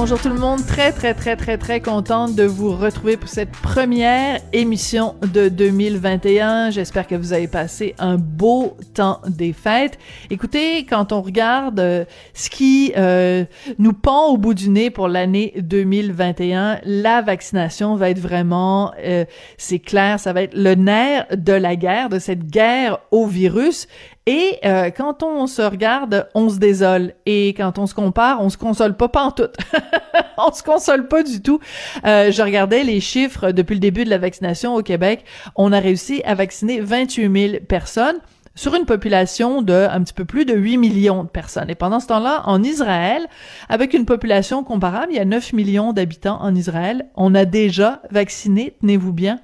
[0.00, 3.50] Bonjour tout le monde, très très très très très contente de vous retrouver pour cette
[3.50, 6.70] première émission de 2021.
[6.70, 9.98] J'espère que vous avez passé un beau temps des fêtes.
[10.30, 13.44] Écoutez, quand on regarde euh, ce qui euh,
[13.78, 19.24] nous pend au bout du nez pour l'année 2021, la vaccination va être vraiment, euh,
[19.56, 23.88] c'est clair, ça va être le nerf de la guerre, de cette guerre au virus.
[24.28, 27.14] Et euh, quand on se regarde, on se désole.
[27.24, 29.56] Et quand on se compare, on se console pas pantoute.
[30.38, 31.60] on se console pas du tout.
[32.04, 35.24] Euh, je regardais les chiffres depuis le début de la vaccination au Québec.
[35.56, 38.18] On a réussi à vacciner 28 000 personnes
[38.58, 41.70] sur une population de un petit peu plus de 8 millions de personnes.
[41.70, 43.28] Et pendant ce temps-là, en Israël,
[43.68, 48.02] avec une population comparable, il y a 9 millions d'habitants en Israël, on a déjà
[48.10, 49.38] vacciné, tenez-vous bien,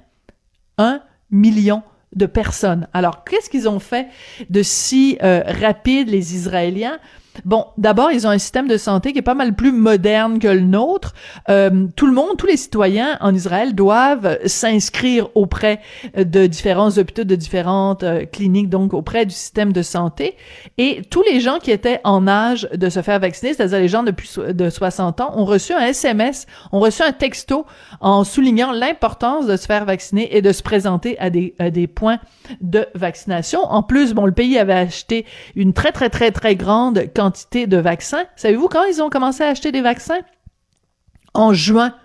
[0.77, 1.01] 1
[1.31, 1.81] million
[2.13, 2.87] de personnes.
[2.93, 4.07] Alors, qu'est-ce qu'ils ont fait
[4.49, 6.99] de si euh, rapide, les Israéliens?
[7.43, 10.47] Bon, d'abord, ils ont un système de santé qui est pas mal plus moderne que
[10.47, 11.13] le nôtre.
[11.49, 15.81] Euh, tout le monde, tous les citoyens en Israël doivent s'inscrire auprès
[16.15, 20.35] de différents hôpitaux, de différentes euh, cliniques, donc auprès du système de santé.
[20.77, 24.03] Et tous les gens qui étaient en âge de se faire vacciner, c'est-à-dire les gens
[24.03, 27.65] depuis de 60 ans, ont reçu un SMS, ont reçu un texto
[27.99, 31.87] en soulignant l'importance de se faire vacciner et de se présenter à des, à des
[31.87, 32.19] points
[32.61, 33.61] de vaccination.
[33.63, 35.25] En plus, bon, le pays avait acheté
[35.55, 37.24] une très, très, très, très grande quantité
[37.67, 38.25] de vaccins.
[38.35, 40.19] Savez-vous quand ils ont commencé à acheter des vaccins?
[41.33, 41.95] En juin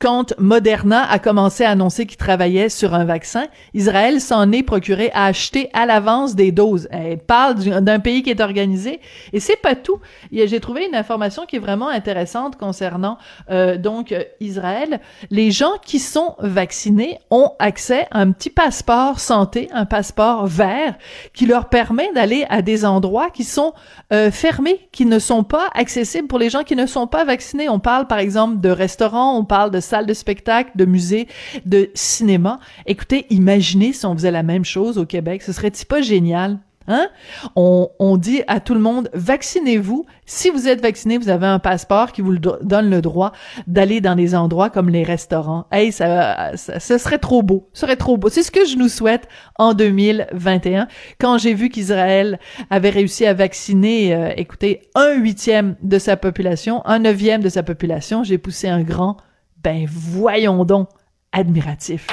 [0.00, 5.10] quand Moderna a commencé à annoncer qu'il travaillait sur un vaccin, Israël s'en est procuré
[5.12, 6.88] à acheter à l'avance des doses.
[6.90, 9.00] Elle parle d'un pays qui est organisé
[9.34, 10.00] et c'est pas tout.
[10.32, 13.18] J'ai trouvé une information qui est vraiment intéressante concernant
[13.50, 15.00] euh, donc Israël.
[15.30, 20.94] Les gens qui sont vaccinés ont accès à un petit passeport santé, un passeport vert
[21.34, 23.74] qui leur permet d'aller à des endroits qui sont
[24.14, 27.68] euh, fermés, qui ne sont pas accessibles pour les gens qui ne sont pas vaccinés.
[27.68, 31.28] On parle par exemple de restaurants, on parle de salles de spectacle, de musées,
[31.66, 32.60] de cinéma.
[32.86, 35.42] Écoutez, imaginez si on faisait la même chose au Québec.
[35.42, 36.58] Ce serait-il pas génial?
[36.88, 37.08] Hein?
[37.54, 40.06] On, on, dit à tout le monde, vaccinez-vous.
[40.26, 43.32] Si vous êtes vacciné, vous avez un passeport qui vous donne le droit
[43.66, 45.66] d'aller dans des endroits comme les restaurants.
[45.70, 47.68] Hey, ça, ça, ce serait trop beau.
[47.74, 48.28] Ce serait trop beau.
[48.28, 50.88] C'est ce que je nous souhaite en 2021.
[51.20, 52.40] Quand j'ai vu qu'Israël
[52.70, 57.62] avait réussi à vacciner, euh, écoutez, un huitième de sa population, un neuvième de sa
[57.62, 59.18] population, j'ai poussé un grand
[59.62, 60.88] ben voyons donc,
[61.32, 62.06] admiratif.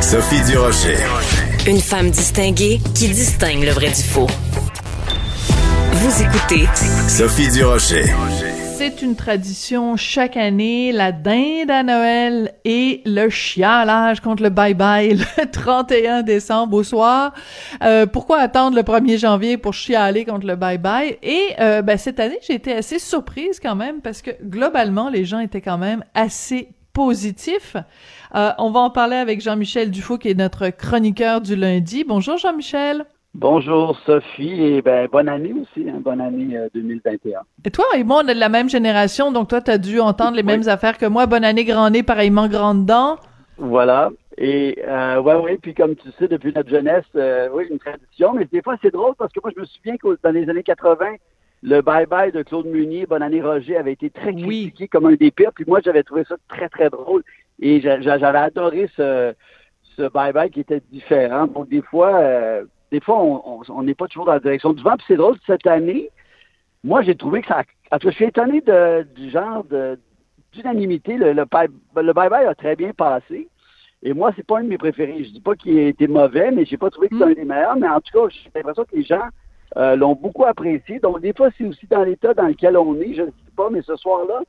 [0.00, 0.96] Sophie Durocher.
[1.66, 4.26] Une femme distinguée qui distingue le vrai du faux.
[5.92, 6.68] Vous écoutez
[7.08, 8.04] Sophie Durocher.
[8.76, 15.16] C'est une tradition chaque année, la dinde à Noël et le chialage contre le bye-bye
[15.16, 17.32] le 31 décembre au soir.
[17.84, 21.18] Euh, pourquoi attendre le 1er janvier pour chialer contre le bye-bye?
[21.22, 25.24] Et euh, ben, cette année, j'ai été assez surprise quand même parce que globalement, les
[25.24, 27.76] gens étaient quand même assez positifs.
[28.34, 32.02] Euh, on va en parler avec Jean-Michel Dufault qui est notre chroniqueur du lundi.
[32.02, 33.04] Bonjour Jean-Michel.
[33.34, 37.40] Bonjour Sophie et ben, bonne année aussi, hein, bonne année 2021.
[37.64, 39.98] Et toi et moi, on est de la même génération, donc toi, tu as dû
[39.98, 41.26] entendre les mêmes affaires que moi.
[41.26, 43.18] Bonne année, grand nez, pareillement grande dent.
[43.58, 44.10] Voilà.
[44.38, 48.34] Et euh, ouais, ouais, puis comme tu sais, depuis notre jeunesse, euh, oui, une tradition,
[48.34, 50.62] mais des fois c'est drôle parce que moi je me souviens que dans les années
[50.62, 51.06] 80,
[51.62, 55.32] le bye-bye de Claude Munier, Bonne année Roger, avait été très critiqué comme un des
[55.32, 57.24] pires, puis moi j'avais trouvé ça très très drôle
[57.60, 59.34] et j'avais adoré ce
[59.96, 61.46] ce bye-bye qui était différent.
[61.46, 64.96] Donc des fois, euh, des fois, on n'est pas toujours dans la direction du vent.
[64.96, 66.10] Puis c'est drôle, cette année,
[66.84, 67.64] moi, j'ai trouvé que ça.
[67.90, 69.98] En tout cas, je suis étonné de, du genre de
[70.52, 71.16] d'unanimité.
[71.16, 73.48] Le, le bye-bye a très bien passé.
[74.04, 75.24] Et moi, c'est pas un de mes préférés.
[75.24, 77.44] Je dis pas qu'il a été mauvais, mais j'ai pas trouvé que c'était un des
[77.44, 77.74] meilleurs.
[77.74, 79.26] Mais en tout cas, j'ai l'impression que les gens
[79.76, 81.00] euh, l'ont beaucoup apprécié.
[81.00, 83.14] Donc, des fois, c'est aussi dans l'état dans lequel on est.
[83.14, 84.42] Je ne sais pas, mais ce soir-là,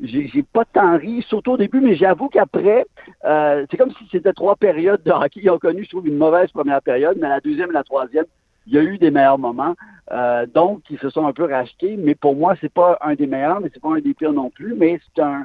[0.00, 2.86] j'ai pas tant ri, surtout au début, mais j'avoue qu'après,
[3.24, 5.40] euh, c'est comme si c'était trois périodes de hockey.
[5.42, 8.26] Ils ont connu, je trouve, une mauvaise première période, mais la deuxième et la troisième,
[8.66, 9.74] il y a eu des meilleurs moments.
[10.12, 13.26] Euh, donc, ils se sont un peu rachetés, mais pour moi, c'est pas un des
[13.26, 15.44] meilleurs, mais c'est pas un des pires non plus, mais c'est un,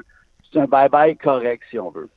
[0.52, 2.08] c'est un bye-bye correct, si on veut.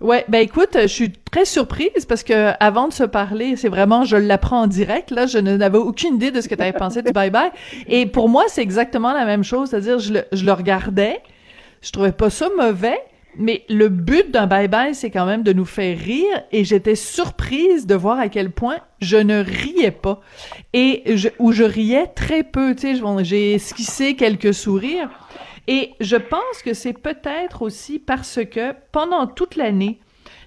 [0.00, 4.04] Ouais, ben écoute, je suis très surprise parce que avant de se parler, c'est vraiment
[4.04, 7.00] je l'apprends en direct là, je n'avais aucune idée de ce que tu avais pensé
[7.02, 7.50] du bye bye.
[7.86, 11.20] Et pour moi, c'est exactement la même chose, c'est-à-dire je le, je le regardais,
[11.80, 12.98] je trouvais pas ça mauvais,
[13.36, 17.86] mais le but d'un bye-bye, c'est quand même de nous faire rire, et j'étais surprise
[17.86, 20.20] de voir à quel point je ne riais pas,
[20.72, 25.08] et je, ou je riais très peu, tu sais, j'ai esquissé quelques sourires,
[25.66, 30.00] et je pense que c'est peut-être aussi parce que pendant toute l'année,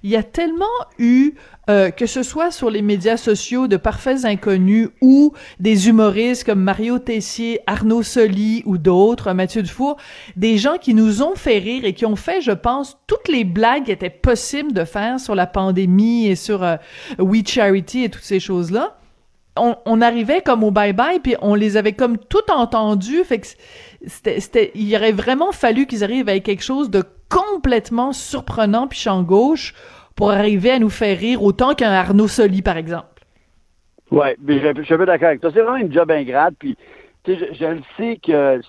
[0.04, 0.66] il y a tellement
[1.00, 1.34] eu,
[1.70, 6.62] euh, que ce soit sur les médias sociaux de parfaits inconnus ou des humoristes comme
[6.62, 9.98] Mario Tessier, Arnaud Soli ou d'autres, Mathieu Dufour,
[10.36, 13.44] des gens qui nous ont fait rire et qui ont fait, je pense, toutes les
[13.44, 16.78] blagues qui étaient possibles de faire sur la pandémie et sur euh,
[17.20, 18.98] We Charity et toutes ces choses-là.
[19.60, 23.48] On, on, arrivait comme au bye-bye, puis on les avait comme tout entendu, fait que
[24.06, 29.24] c'était, il aurait vraiment fallu qu'ils arrivent avec quelque chose de complètement surprenant puis champ
[29.24, 29.74] gauche
[30.16, 33.24] pour arriver à nous faire rire autant qu'un Arnaud Soli, par exemple.
[34.12, 35.52] Oui, mais je, suis un peu d'accord avec toi.
[35.54, 36.78] C'est vraiment une job ingrate, puis
[37.28, 38.62] je, je le sais que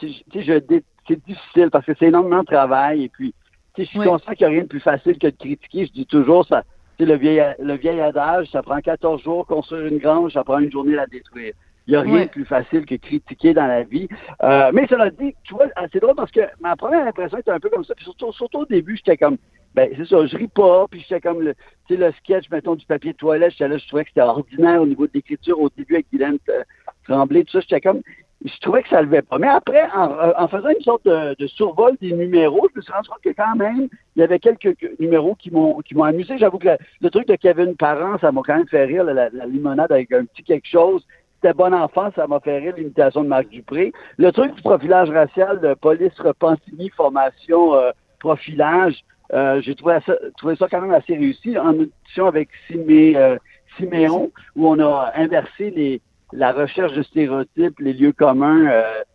[1.07, 3.33] c'est difficile parce que c'est énormément de travail, et puis
[3.79, 5.87] je suis conscient qu'il n'y a rien de plus facile que de critiquer.
[5.87, 6.65] Je dis toujours, ça,
[6.99, 10.71] le vieil, le vieil adage, ça prend 14 jours construire une grange, ça prend une
[10.71, 11.55] journée à la détruire.
[11.88, 14.08] Il n'y a rien de plus facile que critiquer dans la vie.
[14.43, 17.58] Euh, mais cela dit, tu vois, c'est drôle parce que ma première impression était un
[17.58, 17.94] peu comme ça.
[17.94, 19.38] Puis surtout, surtout au début, j'étais comme,
[19.75, 20.87] ben c'est ça, je ris pas.
[20.90, 21.55] Puis j'étais comme, le,
[21.87, 24.20] tu sais, le sketch, mettons, du papier de toilette, j'étais là, je trouvais que c'était
[24.20, 26.62] ordinaire au niveau de l'écriture au début avec Guylaine euh,
[27.05, 27.61] Tremblay, tout ça.
[27.61, 28.02] J'étais comme,
[28.44, 29.38] je trouvais que ça levait pas.
[29.38, 33.08] Mais après, en, en faisant une sorte de, survol des numéros, je me suis rendu
[33.08, 36.37] compte que quand même, il y avait quelques numéros qui m'ont qui m'ont amusé.
[36.37, 36.69] J'avoue que
[37.00, 40.12] le, truc de Kevin Parent, ça m'a quand même fait rire, la, la, limonade avec
[40.12, 41.02] un petit quelque chose
[41.40, 43.93] c'était bon enfant, ça m'a fait rire l'imitation de Marc Dupré.
[44.17, 50.14] Le truc du profilage racial, de police Repentigny, formation euh, profilage, euh, j'ai trouvé ça,
[50.37, 53.38] trouvé ça quand même assez réussi en audition avec euh,
[53.76, 56.00] Siméon, où on a inversé les,
[56.32, 58.73] la recherche de stéréotypes, les lieux communs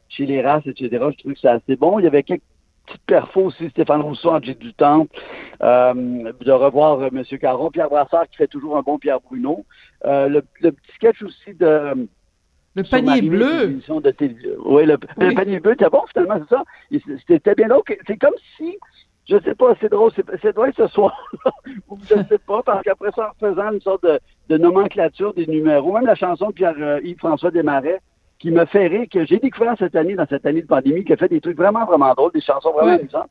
[0.07, 0.89] chez les races, etc.
[0.91, 1.99] Je trouve que c'est assez bon.
[1.99, 2.41] Il y avait quelques
[2.85, 5.15] petites perfos aussi, Stéphane Rousseau, Angé du Temple,
[5.61, 7.23] de revoir euh, M.
[7.39, 9.65] Caron, Pierre Brassard qui fait toujours un bon Pierre Bruno.
[10.03, 12.07] le, petit sketch aussi de
[12.75, 13.79] le panier bleu.
[14.65, 14.97] oui, le,
[15.35, 16.63] panier bleu, c'était bon finalement, c'est ça.
[17.27, 17.83] C'était bien drôle.
[18.07, 18.77] C'est comme si,
[19.29, 21.15] je sais pas, c'est drôle, c'est drôle ce soir,
[21.89, 25.93] ou je sais pas, parce qu'après ça, en faisant une sorte de, nomenclature des numéros,
[25.93, 28.01] même la chanson de Pierre-Yves-François euh, Desmarais,
[28.43, 31.13] qui me fait rire, que j'ai découvert cette année, dans cette année de pandémie, qui
[31.13, 33.29] a fait des trucs vraiment, vraiment drôles, des chansons vraiment amusantes.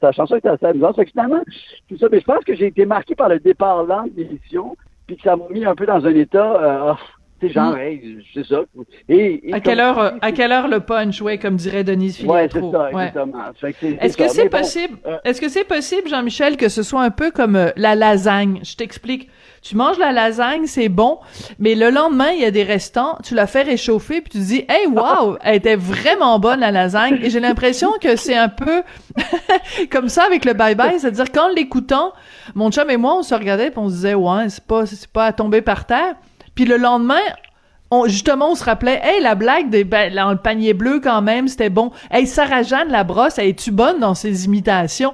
[0.00, 0.96] Ta, chanson était assez amusante.
[0.96, 1.42] Fait que finalement,
[1.86, 4.74] tout ça, mais je pense que j'ai été marqué par le départ lent de l'émission,
[5.06, 6.94] puis que ça m'a mis un peu dans un état, euh,
[7.42, 8.22] c'est genre, mm.
[8.32, 8.62] c'est ça.
[9.10, 12.34] Et, à quelle heure, à quelle heure le punch, ouais, comme dirait Denise Filiatro.
[12.34, 14.00] Ouais, c'est ça, exactement.
[14.00, 17.30] Est-ce que c'est possible, euh, est-ce que c'est possible, Jean-Michel, que ce soit un peu
[17.30, 18.60] comme euh, la lasagne?
[18.64, 19.28] Je t'explique.
[19.62, 21.18] Tu manges la lasagne, c'est bon,
[21.58, 24.42] mais le lendemain, il y a des restants, tu la fais réchauffer, puis tu te
[24.44, 27.18] dis, hey, wow, elle était vraiment bonne, la lasagne.
[27.22, 28.82] Et j'ai l'impression que c'est un peu
[29.90, 32.12] comme ça avec le bye-bye, c'est-à-dire qu'en l'écoutant,
[32.54, 35.08] mon chum et moi, on se regardait, puis on se disait, ouais, c'est pas, c'est
[35.08, 36.14] pas à tomber par terre.
[36.54, 37.20] Puis le lendemain,
[37.90, 41.22] on, justement, on se rappelait, hey, la blague des, ben, dans le panier bleu quand
[41.22, 41.90] même, c'était bon.
[42.10, 45.12] Hey, Sarah Jeanne la brosse, elle est-tu bonne dans ses imitations?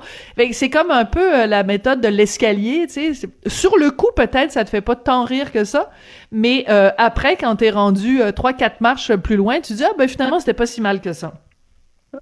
[0.52, 3.28] c'est comme un peu euh, la méthode de l'escalier, tu sais.
[3.46, 5.90] Sur le coup, peut-être, ça te fait pas tant rire que ça.
[6.32, 9.92] Mais euh, après, quand t'es rendu euh, trois, quatre marches plus loin, tu dis, ah,
[9.96, 11.34] ben finalement, c'était pas si mal que ça.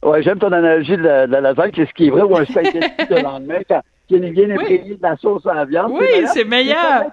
[0.02, 2.44] Ouais, j'aime ton analogie de la, de la lasagne, ce qui est vrai, ou un
[2.44, 5.92] spaghetti le lendemain, quand il est bien imprégné de la sauce à la viande.
[5.92, 7.06] Oui, c'est meilleur.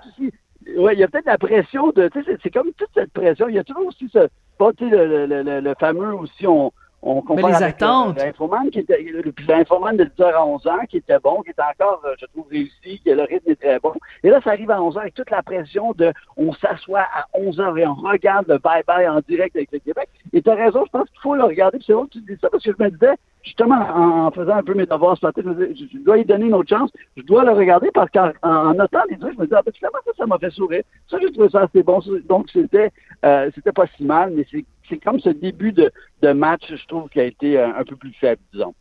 [0.77, 2.09] Oui, il y a peut-être la pression de,
[2.43, 3.47] c'est comme toute cette pression.
[3.47, 4.27] Il y a toujours aussi ce,
[4.57, 8.17] pas, le, le, le, le, fameux aussi, on, on compare les attentes.
[8.17, 9.05] L'infoman qui était,
[9.47, 13.01] l'infoman de 10h à 11 h qui était bon, qui était encore, je trouve, réussi,
[13.05, 13.93] que le rythme est très bon.
[14.23, 17.25] Et là, ça arrive à 11 h avec toute la pression de, on s'assoit à
[17.33, 20.09] 11 h et on regarde le bye-bye en direct avec le Québec.
[20.33, 21.79] Et tu as raison, je pense qu'il faut le regarder.
[21.85, 24.63] C'est bon que tu dis ça parce que je me disais, justement, en faisant un
[24.63, 26.91] peu mes devoirs ce matin, je, me disais, je, dois y donner une autre chance.
[27.15, 29.73] Je dois le regarder parce qu'en en notant les trucs, je me disais, ah, ben,
[29.73, 30.83] finalement, ça, ça m'a fait sourire.
[31.09, 31.99] Ça, j'ai trouvé ça assez bon.
[32.27, 32.91] Donc, c'était,
[33.25, 35.91] euh, c'était pas si mal, mais c'est c'est comme ce début de,
[36.33, 38.73] match, je trouve, qui a été un, un peu plus faible, disons.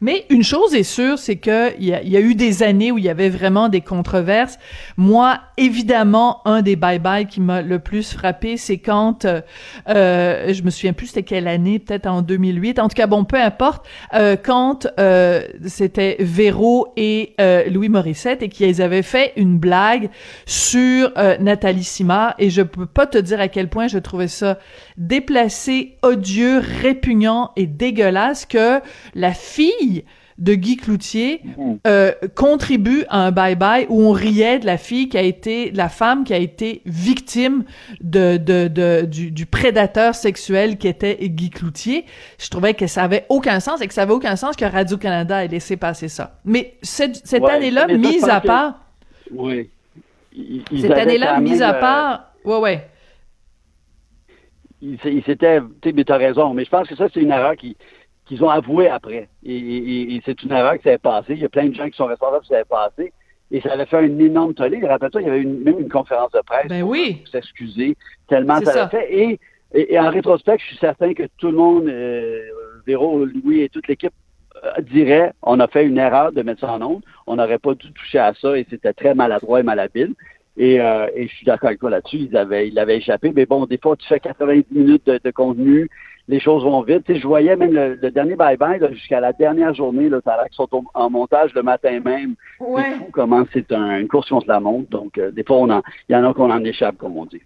[0.00, 2.98] Mais une chose est sûre, c'est que il y, y a, eu des années où
[2.98, 4.58] il y avait vraiment des controverses.
[4.96, 9.40] Moi, évidemment, un des bye-bye qui m'a le plus frappé, c'est quand, euh,
[9.88, 12.78] euh je me souviens plus c'était quelle année, peut-être en 2008.
[12.78, 18.42] En tout cas, bon, peu importe, euh, quand euh, c'était Véro et euh, Louis Morissette
[18.42, 20.10] et qu'ils avaient fait une blague
[20.46, 22.34] sur Nathalie Simard.
[22.38, 24.58] Et je peux pas te dire à quel point je trouvais ça
[24.96, 28.80] déplacé, odieux, répugnant et dégueulasse que
[29.14, 29.63] la fille
[30.38, 31.78] de Guy Cloutier mhm.
[31.86, 35.88] euh, contribue à un bye-bye où on riait de la fille qui a été, la
[35.88, 37.64] femme qui a été victime
[38.00, 42.04] de, de, de du, du, prédateur sexuel qui était Guy Cloutier.
[42.38, 45.44] Je trouvais que ça avait aucun sens et que ça avait aucun sens que Radio-Canada
[45.44, 46.38] ait laissé passer ça.
[46.44, 48.80] Mais cette, cette année-là, mise à part...
[49.30, 49.70] Oui.
[50.80, 52.32] cette année-là, mise à part...
[52.44, 52.88] Ouais, ouais.
[54.82, 55.60] Il, s'était...
[55.80, 57.76] Tu as raison, mais je pense que ça, c'est une erreur qui
[58.26, 59.28] qu'ils ont avoué après.
[59.44, 61.34] Et, c'est une erreur qui s'est passée.
[61.34, 63.12] Il y a plein de gens qui sont responsables qui s'est passé.
[63.50, 64.84] Et ça avait fait un énorme tollé.
[64.84, 67.20] Rappelle-toi, il y avait une, même une conférence de presse ben oui.
[67.22, 69.38] pour s'excuser, tellement ça, avait fait.
[69.74, 72.40] Et, en rétrospect, je suis certain que tout le monde, euh,
[72.86, 74.12] Véro, Louis et toute l'équipe
[74.64, 77.02] euh, dirait on a fait une erreur de mettre ça en onde.
[77.26, 80.14] On n'aurait pas dû toucher à ça et c'était très maladroit et malhabile.
[80.56, 82.28] Et, euh, et je suis d'accord avec toi là-dessus.
[82.30, 83.32] Ils avaient, ils avaient échappé.
[83.34, 85.90] Mais bon, des fois, tu fais 90 minutes de, de contenu
[86.28, 87.04] les choses vont vite.
[87.08, 90.84] je voyais même le, dernier bye-bye jusqu'à la dernière journée, là, ça a qu'ils sont
[90.94, 92.34] en montage le matin même.
[92.60, 92.82] Ouais.
[92.82, 94.88] C'est fou comment c'est une course contre la montre.
[94.90, 97.42] Donc, euh, des fois, on il y en a qu'on en échappe, comme on dit.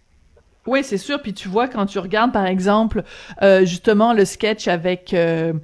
[0.69, 1.23] Oui, c'est sûr.
[1.23, 3.03] Puis tu vois, quand tu regardes, par exemple,
[3.43, 5.55] euh, justement, le sketch avec euh,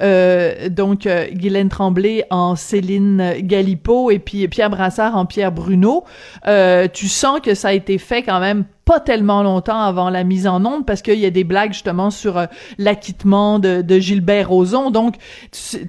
[0.00, 6.04] euh, donc Guylaine Tremblay en Céline Galipo et puis Pierre Brassard en Pierre Bruno,
[6.94, 10.46] tu sens que ça a été fait quand même pas tellement longtemps avant la mise
[10.46, 12.46] en onde parce qu'il y a des blagues justement sur euh,
[12.78, 14.90] l'acquittement de, de, Gilbert Rozon.
[14.90, 15.16] Donc,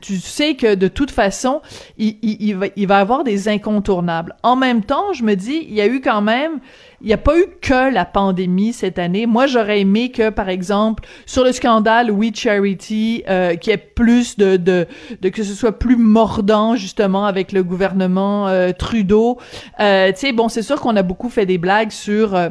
[0.01, 1.61] tu, sais que de toute façon,
[1.97, 4.35] il, il, il, va, il va avoir des incontournables.
[4.43, 6.59] En même temps, je me dis, il y a eu quand même
[7.05, 9.27] il n'y a pas eu que la pandémie cette année.
[9.27, 13.77] Moi, j'aurais aimé que, par exemple, sur le scandale We Charity, euh, qu'il y ait
[13.77, 14.87] plus de, de,
[15.21, 19.37] de, que ce soit plus mordant justement avec le gouvernement euh, Trudeau.
[19.79, 22.49] Euh, tu sais, bon, c'est sûr qu'on a beaucoup fait des blagues sur euh,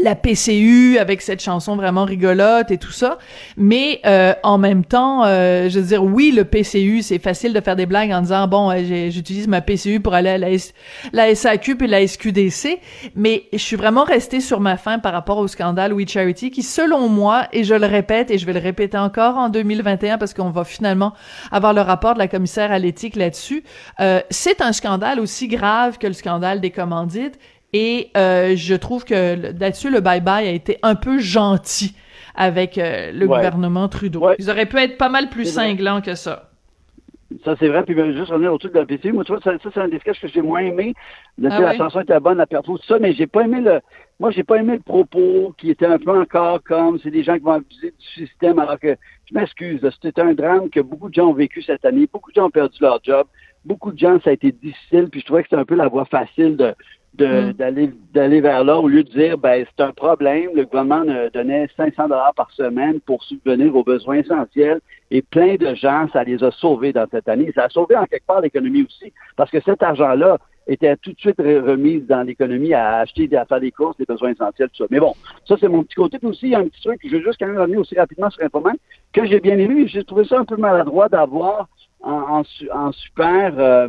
[0.00, 3.18] la PCU avec cette chanson vraiment rigolote et tout ça,
[3.56, 7.60] mais euh, en même temps, euh, je veux dire, oui, le PCU, c'est facile de
[7.60, 8.72] faire des blagues en disant bon,
[9.10, 10.48] j'utilise ma PCU pour aller à la,
[11.12, 12.80] la SAQ puis la SQDC,
[13.14, 16.62] mais je suis vraiment restée sur ma faim par rapport au scandale We Charity, qui
[16.62, 20.34] selon moi, et je le répète et je vais le répéter encore en 2021 parce
[20.34, 21.12] qu'on va finalement
[21.52, 23.62] avoir le rapport de la commissaire à l'éthique là-dessus,
[24.00, 27.38] euh, c'est un scandale aussi grave que le scandale des commandites
[27.74, 31.96] et euh, je trouve que là-dessus, le bye-bye a été un peu gentil
[32.36, 34.30] avec euh, le gouvernement Trudeau.
[34.38, 36.50] Ils auraient pu être pas mal plus cinglants que ça.
[37.42, 37.82] Ça, c'est vrai.
[37.82, 39.12] Puis, ben, juste revenir au truc de la PCU.
[39.12, 40.94] Moi, tu vois, ça, ça c'est un des sketchs que j'ai moins aimé.
[41.42, 43.80] Ah la chanson était bonne, la perte tout ça, mais j'ai pas aimé le.
[44.20, 47.34] Moi, j'ai pas aimé le propos qui était un peu encore comme c'est des gens
[47.34, 48.96] qui vont abuser du système, alors que
[49.28, 49.80] je m'excuse.
[50.00, 52.08] C'était un drame que beaucoup de gens ont vécu cette année.
[52.12, 53.26] Beaucoup de gens ont perdu leur job.
[53.64, 55.08] Beaucoup de gens, ça a été difficile.
[55.10, 56.72] Puis je trouvais que c'était un peu la voie facile de.
[57.16, 61.68] D'aller d'aller vers là au lieu de dire ben c'est un problème le gouvernement donnait
[61.76, 64.80] 500 dollars par semaine pour subvenir aux besoins essentiels
[65.10, 67.52] et plein de gens ça les a sauvés dans cette année.
[67.54, 71.12] Ça a sauvé en quelque part l'économie aussi parce que cet argent là était tout
[71.12, 74.82] de suite remis dans l'économie à acheter à faire des courses des besoins essentiels tout
[74.82, 74.86] ça.
[74.90, 75.14] Mais bon
[75.46, 76.18] ça c'est mon petit côté.
[76.18, 77.78] Puis aussi il y a un petit truc que je veux juste quand même revenir
[77.78, 78.76] aussi rapidement sur Infoman
[79.12, 81.68] que j'ai bien aimé j'ai trouvé ça un peu maladroit d'avoir
[82.04, 82.42] en,
[82.72, 83.88] en, super euh,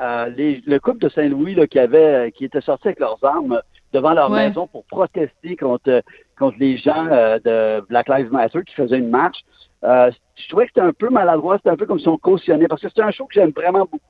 [0.00, 3.60] euh, le couple de Saint-Louis qui avait qui était sorti avec leurs armes
[3.92, 6.02] devant leur maison pour protester contre
[6.38, 9.44] contre les gens euh, de Black Lives Matter qui faisaient une marche.
[9.82, 12.82] je trouvais que c'était un peu maladroit, c'était un peu comme si on cautionnait, parce
[12.82, 14.00] que c'est un show que j'aime vraiment beaucoup.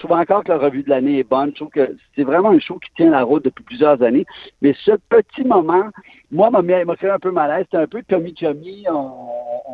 [0.00, 1.50] Je trouve encore que la revue de l'année est bonne.
[1.50, 4.24] Je trouve que c'est vraiment un show qui tient la route depuis plusieurs années.
[4.62, 5.90] Mais ce petit moment,
[6.30, 6.62] moi, m'a
[6.96, 7.64] fait un peu malaise.
[7.64, 8.86] C'était un peu Tommy Tommy.
[8.88, 9.19] On,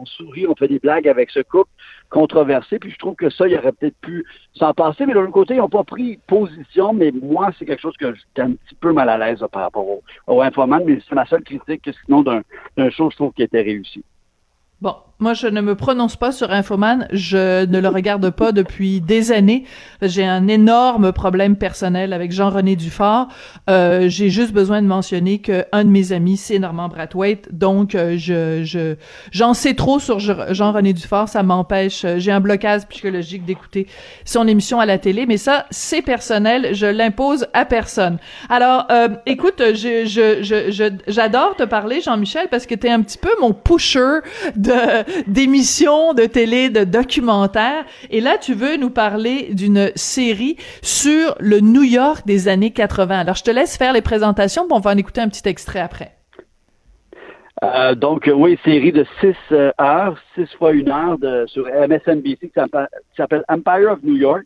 [0.01, 1.71] on, sourit, on fait des blagues avec ce couple
[2.11, 2.79] controversé.
[2.79, 4.25] Puis je trouve que ça, il aurait peut-être pu
[4.55, 5.07] s'en passer.
[5.07, 6.93] Mais l'autre côté, ils n'ont pas pris position.
[6.93, 9.89] Mais moi, c'est quelque chose que j'étais un petit peu mal à l'aise par rapport
[9.89, 10.43] au, au.
[10.43, 14.05] Mais c'est ma seule critique, sinon d'un show, je trouve qui était réussi.
[14.81, 17.09] Bon, moi, je ne me prononce pas sur Infoman.
[17.11, 19.65] Je ne le regarde pas depuis des années.
[20.03, 23.29] J'ai un énorme problème personnel avec Jean-René Dufort.
[23.71, 27.49] Euh, j'ai juste besoin de mentionner que un de mes amis, c'est Normand Brathwaite.
[27.51, 28.97] Donc, euh, je, je,
[29.31, 31.31] j'en sais trop sur Jean-René Dufort.
[31.31, 32.05] Ça m'empêche.
[32.05, 33.87] Euh, j'ai un blocage psychologique d'écouter
[34.27, 35.25] son émission à la télé.
[35.25, 36.75] Mais ça, c'est personnel.
[36.75, 38.19] Je l'impose à personne.
[38.51, 43.19] Alors, euh, écoute, je, je, je, j'adore te parler, Jean-Michel, parce que t'es un petit
[43.19, 44.19] peu mon pusher
[44.57, 47.85] de d'émissions de télé, de documentaires.
[48.11, 53.21] Et là, tu veux nous parler d'une série sur le New York des années 80.
[53.21, 55.81] Alors, je te laisse faire les présentations, puis on va en écouter un petit extrait
[55.81, 56.17] après.
[57.65, 62.49] Euh, donc, oui, série de six euh, heures, six fois une heure de, sur MSNBC
[62.49, 62.61] qui
[63.17, 64.45] s'appelle Empire of New York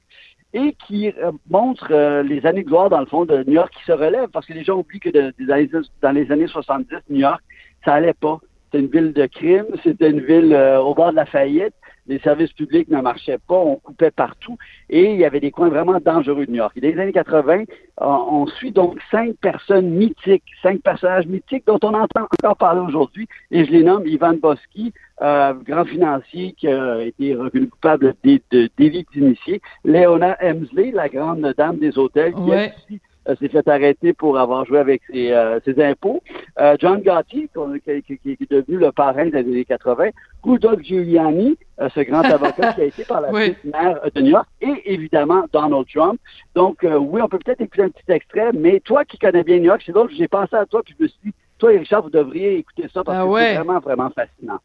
[0.55, 3.85] et qui euh, montre les années de gloire, dans le fond, de New York qui
[3.85, 7.40] se relève parce que les gens oublient que dans les années 70, New York,
[7.85, 8.38] ça allait pas.
[8.70, 11.74] C'était une ville de crime, c'était une ville euh, au bord de la faillite.
[12.06, 14.56] les services publics ne marchaient pas, on coupait partout
[14.88, 16.76] et il y avait des coins vraiment dangereux de New York.
[16.76, 17.64] Et dans les années 80,
[17.98, 23.26] on, suit donc cinq personnes mythiques, cinq personnages mythiques dont on entend encore parler aujourd'hui
[23.50, 28.40] et je les nomme Ivan Boski, euh, grand financier qui a été reconnu coupable de,
[28.52, 32.72] de délits d'initiés, Léona Hemsley, la grande dame des hôtels, qui Ouais.
[32.86, 33.00] aussi
[33.38, 36.22] s'est fait arrêter pour avoir joué avec ses, euh, ses impôts.
[36.58, 40.08] Euh, John Gotti, qu'on- qui, qui- qui est devenu le parrain des années 80.
[40.42, 43.44] Rudolph Giuliani, euh, ce grand avocat qui a été par la Oui.
[43.44, 44.46] suite maire de New York.
[44.60, 46.18] Et évidemment, Donald Trump.
[46.54, 49.58] Donc, euh, oui, on peut peut-être écouter un petit extrait, mais toi qui connais bien
[49.58, 51.78] New York, c'est drôle, j'ai pensé à toi, puis je me suis dit, toi et
[51.78, 54.58] Richard, vous devriez écouter ça parce Ah que c'est vraiment, vraiment fascinant.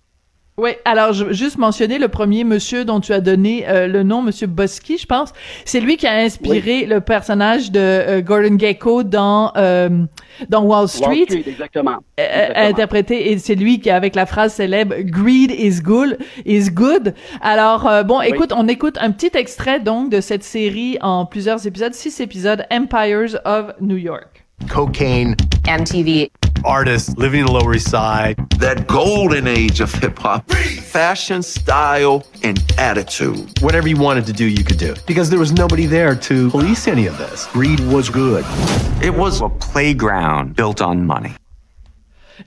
[0.58, 4.04] Oui, alors je veux juste mentionner le premier monsieur dont tu as donné euh, le
[4.04, 5.34] nom, monsieur Bosky, je pense.
[5.66, 9.90] C'est lui qui a inspiré le personnage de euh, Gordon Gekko dans euh,
[10.48, 11.98] dans Wall Street, Wall Street, exactement.
[12.20, 12.68] euh, Exactement.
[12.70, 17.14] interprété et c'est lui qui avec la phrase célèbre "Greed is good is good".
[17.42, 21.68] Alors euh, bon, écoute, on écoute un petit extrait donc de cette série en plusieurs
[21.68, 24.46] épisodes, six épisodes, Empires of New York.
[24.70, 25.36] cocaine,
[25.68, 26.32] MTV.
[26.66, 28.36] Artists living in the Lower East Side.
[28.60, 30.50] that golden age of hip hop.
[30.52, 33.38] Fashion, style, and attitude.
[33.62, 34.94] Whatever you wanted to do, you could do.
[35.06, 37.48] Because there was nobody there to police any of this.
[37.54, 38.44] Greed was good.
[39.04, 41.34] It was a playground built on money.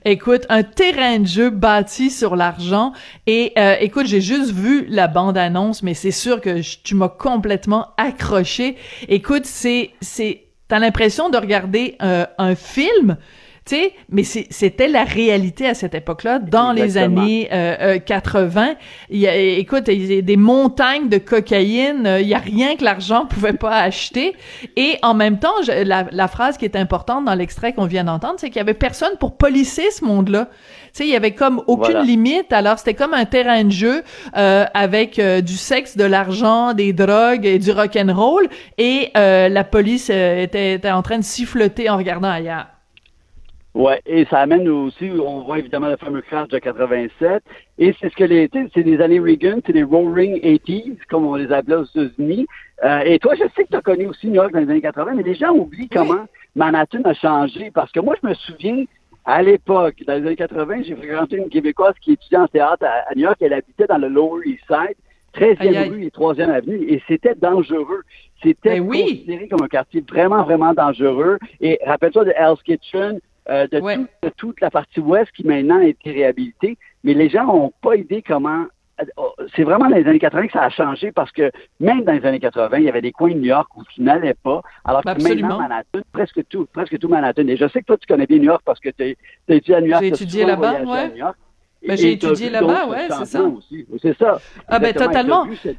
[0.05, 2.93] Écoute, un terrain de jeu bâti sur l'argent.
[3.27, 7.09] Et euh, écoute, j'ai juste vu la bande-annonce, mais c'est sûr que je- tu m'as
[7.09, 8.77] complètement accroché.
[9.07, 13.17] Écoute, c'est, c'est, t'as l'impression de regarder euh, un film?
[13.69, 18.73] Tu sais, mais c'était la réalité à cette époque-là, dans les années euh, euh, 80.
[19.11, 22.39] Il y a, écoute, il y a des montagnes de cocaïne, euh, il y a
[22.39, 24.35] rien que l'argent pouvait pas acheter.
[24.75, 28.05] Et en même temps, je- la, la phrase qui est importante dans l'extrait qu'on vient
[28.05, 30.47] d'entendre, c'est qu'il y avait personne pour policer ce monde-là.
[30.51, 32.01] Tu sais, il y avait comme aucune Voilà.
[32.01, 32.51] limite.
[32.51, 34.01] Alors c'était comme un terrain de jeu
[34.35, 38.47] euh, avec euh, du sexe, de l'argent, des drogues et du rock and roll.
[38.79, 42.65] Et euh, la police euh, était, était en train de siffloter en regardant ailleurs.
[43.75, 47.43] Ouais, et ça amène aussi, on voit évidemment le fameux crash de 87,
[47.77, 51.35] et c'est ce que les, c'est les années Reagan, c'est les Roaring 80s, comme on
[51.35, 52.47] les appelait aux États-Unis.
[52.83, 54.81] Euh, et toi, je sais que tu as connu aussi New York dans les années
[54.81, 58.85] 80, mais les gens oublient comment Manhattan a changé, parce que moi, je me souviens,
[59.25, 63.11] à l'époque, dans les années 80, j'ai fréquenté une Québécoise qui étudiait en théâtre à,
[63.11, 64.95] à New York, elle habitait dans le Lower East Side,
[65.35, 65.89] 13e Aïe, aïe.
[65.89, 68.01] rue et 3e avenue, et c'était dangereux.
[68.41, 69.01] C'était Ben oui.
[69.03, 71.37] considéré comme un quartier vraiment, vraiment dangereux.
[71.61, 73.95] Et rappelle-toi de Hell's Kitchen, euh, de, Ouais.
[73.95, 77.73] tout- de toute la partie ouest qui maintenant a été réhabilitée, mais les gens n'ont
[77.81, 78.65] pas idée comment.
[79.01, 79.05] euh,
[79.55, 82.25] C'est vraiment dans les années 80 que ça a changé parce que même dans les
[82.25, 85.01] années 80, il y avait des coins de New York où tu n'allais pas, alors
[85.03, 85.47] que Absolument.
[85.47, 87.47] maintenant Manhattan, presque tout, presque tout Manhattan.
[87.47, 89.15] Et je sais que toi tu connais bien New York parce que tu
[89.49, 90.03] as étudié à New York.
[90.03, 91.21] J'ai t'as étudié là-bas, ouais.
[91.87, 93.45] Ben, j'ai étudié là-bas, ouais, ce c'est ça.
[94.01, 94.39] C'est ça.
[94.67, 95.47] Ah, ben, totalement.
[95.63, 95.77] cette,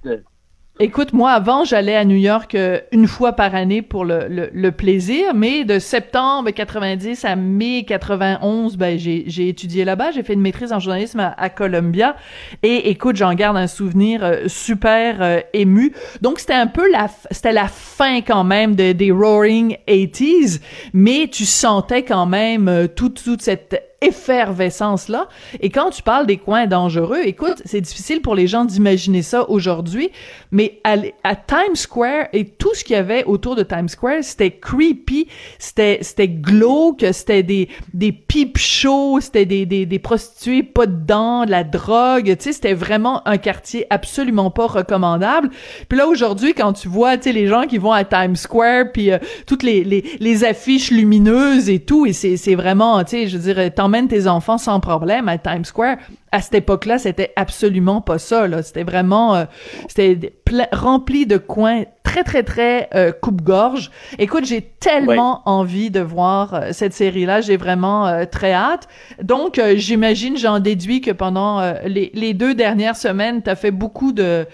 [0.79, 5.35] Écoute, moi, avant, j'allais à New York euh, une fois par année pour le, plaisir,
[5.35, 10.13] mais de septembre 90 à mai 91, ben, j'ai, étudié là-bas.
[10.13, 12.17] J'ai fait une maîtrise en journalisme à, Columbia.
[12.63, 15.93] Et écoute, j'en garde un souvenir euh, super euh, ému.
[16.23, 20.61] Donc, c'était un peu la, c'était la fin quand même de, des Roaring 80s,
[20.95, 25.29] mais tu sentais quand même toute, toute cette effervescence-là.
[25.61, 29.49] Et quand tu parles des coins dangereux, écoute, c'est difficile pour les gens d'imaginer ça
[29.51, 30.11] aujourd'hui,
[30.51, 30.97] mais à,
[31.37, 35.99] Times Square et tout ce qu'il y avait autour de Times Square, c'était creepy, c'était
[36.01, 41.51] c'était glauque, c'était des des peep shows, c'était des, des des prostituées pas dedans, de
[41.51, 45.51] la drogue, tu sais, c'était vraiment un quartier absolument pas recommandable.
[45.89, 48.93] Puis là aujourd'hui, quand tu vois, tu sais, les gens qui vont à Times Square,
[48.93, 53.11] puis euh, toutes les, les les affiches lumineuses et tout, et c'est c'est vraiment, tu
[53.11, 55.97] sais, je veux dire, t'emmènes tes enfants sans problème à Times Square.
[56.31, 58.47] À cette époque-là, c'était absolument pas ça.
[58.47, 59.45] Là, c'était vraiment, euh,
[59.89, 60.33] c'était
[60.73, 63.91] rempli de coins très très très euh, coupe-gorge.
[64.19, 67.41] Écoute, j'ai tellement envie de voir euh, cette série-là.
[67.41, 68.87] J'ai vraiment euh, très hâte.
[69.23, 73.73] Donc, euh, j'imagine, j'en déduis que pendant euh, les, les deux dernières semaines, t'as fait
[73.73, 74.47] beaucoup de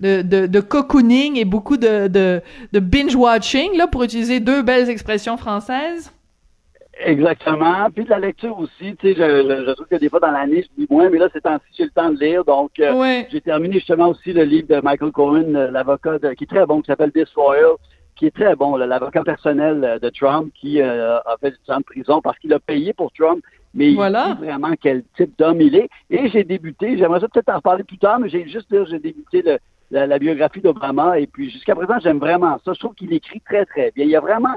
[0.00, 4.90] de, de, de cocooning et beaucoup de, de, de binge-watching, là, pour utiliser deux belles
[4.90, 6.10] expressions françaises.
[7.00, 7.88] Exactement.
[7.94, 8.96] Puis de la lecture aussi.
[8.96, 11.18] Tu sais, je, je, je trouve que des fois dans l'année, je lis moins, mais
[11.18, 12.44] là, c'est temps j'ai le temps de lire.
[12.44, 13.26] Donc, euh, Ouais.
[13.30, 16.66] j'ai terminé justement aussi le livre de Michael Cohen, euh, l'avocat de- qui est très
[16.66, 17.72] bon, qui s'appelle Disloyal,
[18.16, 21.78] qui est très bon, l'avocat personnel euh, de Trump, qui euh, a fait du temps
[21.78, 23.42] de prison parce qu'il a payé pour Trump.
[23.74, 24.36] Mais Voilà.
[24.38, 25.88] il vraiment quel type d'homme il est.
[26.10, 28.98] Et j'ai débuté, j'aimerais ça peut-être en reparler plus tard, mais j'ai juste dire, j'ai
[28.98, 29.58] débuté le-
[29.90, 31.18] la, la biographie d'Obama.
[31.18, 32.74] Et puis jusqu'à présent, j'aime vraiment ça.
[32.74, 34.04] Je trouve qu'il écrit très, très bien.
[34.04, 34.54] Il y a vraiment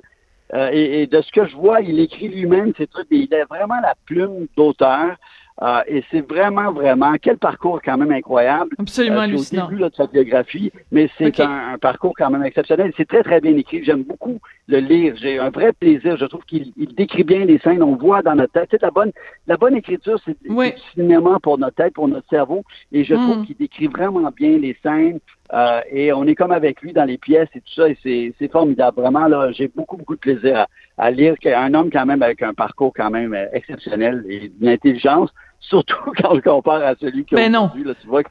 [0.56, 3.12] euh, et, et de ce que je vois, il écrit lui-même ses trucs.
[3.12, 5.16] et Il a vraiment la plume d'auteur.
[5.62, 8.72] Euh, et c'est vraiment, vraiment, quel parcours quand même incroyable.
[8.78, 9.38] Absolument Euh.
[9.38, 12.92] Au début là, de sa biographie, mais c'est un, un parcours quand même exceptionnel.
[12.98, 13.82] C'est très, très bien écrit.
[13.86, 14.38] J'aime beaucoup
[14.68, 15.14] le lire.
[15.22, 16.18] J'ai un vrai plaisir.
[16.18, 17.82] Je trouve qu'il il décrit bien les scènes.
[17.84, 18.68] On voit dans notre tête.
[18.72, 19.14] C'est la bonne,
[19.48, 20.72] la bonne écriture, c'est Oui.
[20.74, 22.64] du cinéma pour notre tête, pour notre cerveau.
[22.92, 23.22] Et je Mm.
[23.22, 25.20] trouve qu'il décrit vraiment bien les scènes.
[25.54, 27.88] Euh, et on est comme avec lui dans les pièces et tout ça.
[27.90, 29.02] Et c'est formidable.
[29.02, 32.42] Vraiment, là, j'ai beaucoup, beaucoup de plaisir à, à lire un homme quand même avec
[32.42, 35.30] un parcours quand même euh, exceptionnel et d'une intelligence.
[35.60, 38.30] Surtout quand on le compare à celui qui Ben là, tu vois que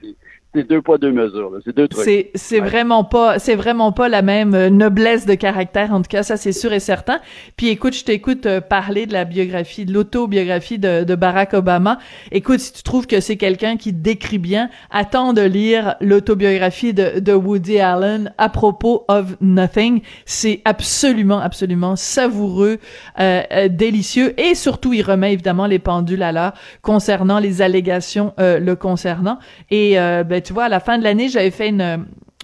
[0.55, 1.51] c'est- deux poids, deux mesures.
[1.65, 2.05] C'est deux trucs.
[2.05, 2.69] C'est c'est Ouais.
[2.69, 6.37] vraiment pas c'est vraiment pas la même euh, noblesse de caractère en tout cas ça
[6.37, 7.19] c'est sûr et certain.
[7.57, 11.99] Puis écoute je t'écoute euh, parler de la biographie de l'autobiographie de, de Barack Obama.
[12.33, 17.19] Écoute si tu trouves que c'est quelqu'un qui décrit bien, attends de lire l'autobiographie de,
[17.21, 20.01] de Woody Allen à propos of Nothing.
[20.25, 22.79] C'est absolument absolument savoureux,
[23.21, 28.33] euh, euh, délicieux et surtout il remet évidemment les pendules à l'heure concernant les allégations
[28.41, 29.39] euh, le concernant.
[29.71, 31.97] Et euh, ben tu vois à la fin de l'année j'avais fait une euh,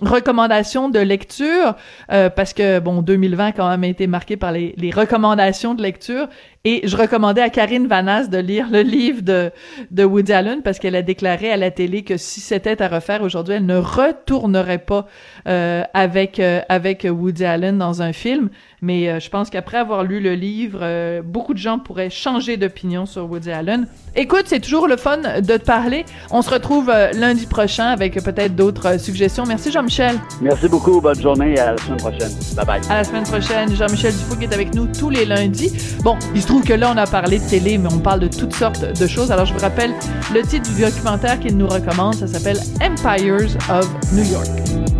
[0.02, 1.76] recommandation de lecture
[2.12, 5.82] euh, parce que bon 2020 a quand même été marqué par les, les recommandations de
[5.82, 6.28] lecture.
[6.64, 9.50] Et je recommandais à Karine Vanasse de lire le livre de
[9.90, 13.22] de Woody Allen parce qu'elle a déclaré à la télé que si c'était à refaire
[13.22, 15.06] aujourd'hui elle ne retournerait pas
[15.48, 18.50] euh, avec euh, avec Woody Allen dans un film
[18.82, 22.56] mais euh, je pense qu'après avoir lu le livre euh, beaucoup de gens pourraient changer
[22.56, 26.90] d'opinion sur Woody Allen écoute c'est toujours le fun de te parler on se retrouve
[26.90, 31.00] euh, lundi prochain avec peut-être d'autres suggestions merci Jean-Michel Merci beaucoup.
[31.00, 31.58] Bonne journée.
[31.58, 32.30] À la semaine prochaine.
[32.56, 32.80] Bye bye.
[32.88, 33.74] à la semaine prochaine.
[33.74, 35.70] Jean-Michel qui est avec nous tous les lundis.
[36.02, 38.28] Bon, il se trouve que là, on a parlé de télé, mais on parle de
[38.28, 39.30] toutes sortes de choses.
[39.30, 39.92] Alors, je vous rappelle
[40.32, 42.14] le titre du documentaire qu'il nous recommande.
[42.14, 44.99] Ça s'appelle Empires of New York.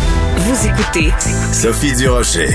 [0.51, 1.07] Vous écoutez
[1.53, 2.49] Sophie Durocher.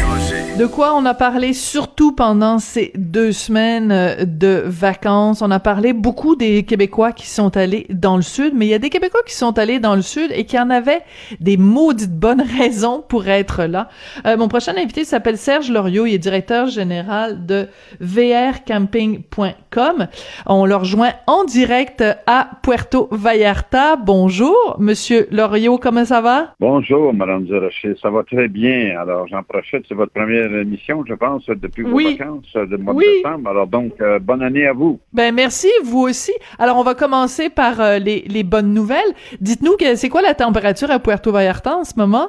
[0.59, 5.41] De quoi on a parlé surtout pendant ces deux semaines euh, de vacances?
[5.41, 8.75] On a parlé beaucoup des Québécois qui sont allés dans le Sud, mais il y
[8.75, 11.01] a des Québécois qui sont allés dans le Sud et qui en avaient
[11.41, 13.89] des maudites bonnes raisons pour être là.
[14.27, 17.69] Euh, mon prochain invité s'appelle Serge Loriot, il est directeur général de
[18.01, 20.09] vrcamping.com.
[20.45, 23.97] On le rejoint en direct à Puerto Vallarta.
[23.97, 26.53] Bonjour, Monsieur Loriot, comment ça va?
[26.61, 27.86] Bonjour, Madame Durocher.
[28.01, 28.99] Ça va très bien.
[29.01, 29.85] Alors, j'en profite.
[29.89, 33.05] C'est votre première émission, je pense, depuis vos vacances euh, de mois Oui.
[33.07, 33.49] de décembre.
[33.51, 34.99] Alors, donc, euh, bonne année à vous.
[35.13, 36.33] Ben merci, vous aussi.
[36.59, 39.13] Alors on va commencer par euh, les, les bonnes nouvelles.
[39.41, 42.29] Dites-nous que c'est quoi la température à Puerto Vallarta en ce moment?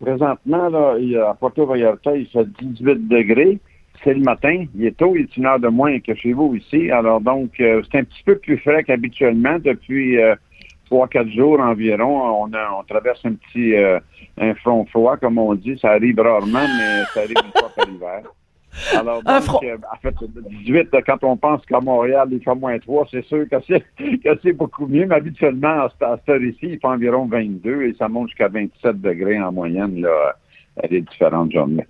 [0.00, 3.58] Présentement, là, il y a- à Puerto Vallarta, il fait 18 degrés.
[4.04, 4.64] C'est le matin.
[4.76, 5.14] Il est tôt.
[5.16, 6.90] Il est une heure de moins que chez vous ici.
[6.90, 10.18] Alors, donc, euh, c'est un petit peu plus frais qu'habituellement depuis
[10.88, 12.42] trois, quatre jours environ.
[12.42, 13.98] On, a- on traverse un petit euh,
[14.40, 15.78] un front froid, comme on dit.
[15.80, 18.22] Ça arrive rarement, mais ça arrive une fois par l'hiver.
[18.94, 20.14] Alors, donc, front- euh, en fait,
[20.64, 24.52] 18, là, quand on pense qu'à Montréal, il fait moins 3, c'est sûr que c'est,
[24.52, 25.06] beaucoup mieux.
[25.06, 28.28] Mais habituellement, à cette, à cette heure ici, il fait environ 22 et ça monte
[28.28, 30.34] jusqu'à 27 degrés en moyenne là,
[30.82, 31.86] à les différentes journées.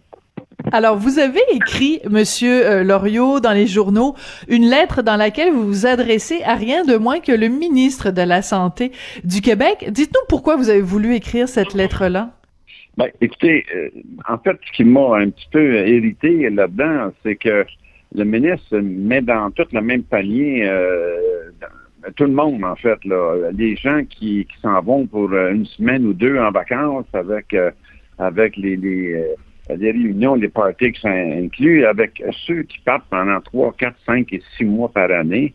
[0.73, 4.15] Alors vous avez écrit, Monsieur euh, Loriot, dans les journaux,
[4.49, 8.23] une lettre dans laquelle vous vous adressez à rien de moins que le ministre de
[8.23, 8.91] la Santé
[9.25, 9.87] du Québec.
[9.89, 12.31] Dites-nous pourquoi vous avez voulu écrire cette lettre-là.
[12.97, 13.89] Ben, écoutez, euh,
[14.29, 17.65] en fait, ce qui m'a un petit peu irrité là-dedans, c'est que
[18.15, 21.17] le ministre met dans tout le même panier euh,
[22.17, 23.51] tout le monde, en fait, là.
[23.53, 27.55] Les gens qui, s'en vont pour une semaine ou deux en vacances avec
[28.19, 28.77] avec les,
[29.77, 34.33] les réunions, les parties qui sont inclus, avec ceux qui partent pendant trois, quatre, cinq
[34.33, 35.55] et six mois par année.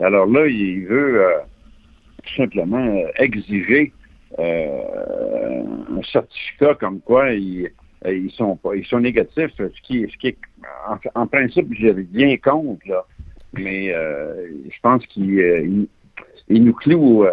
[0.00, 1.38] Alors là, il veut euh,
[2.24, 3.92] tout simplement euh, exiger
[4.38, 5.62] euh,
[5.96, 7.70] un certificat comme quoi ils,
[8.06, 10.38] ils sont ils sont négatifs, ce qui, ce qui est,
[11.14, 13.04] en, principe, j'ai rien contre, là.
[13.56, 15.88] Mais je pense qu'il
[16.48, 17.24] il- nous cloue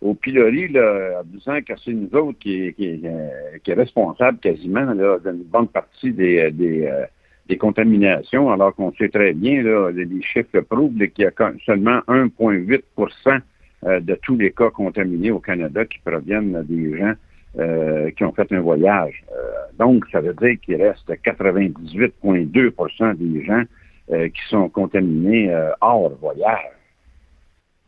[0.00, 3.28] au pilori là, en disant que c'est nous autres qui, qui, euh,
[3.62, 7.04] qui est responsable quasiment d'une bonne partie des, des, euh,
[7.48, 11.32] des contaminations, alors qu'on sait très bien, là, les chiffres prouvent, qu'il y a
[11.64, 13.40] seulement 1,8%
[13.84, 17.12] euh, de tous les cas contaminés au Canada qui proviennent des gens
[17.58, 19.24] euh, qui ont fait un voyage.
[19.32, 23.62] Euh, donc, ça veut dire qu'il reste 98,2% des gens
[24.10, 26.77] euh, qui sont contaminés euh, hors voyage.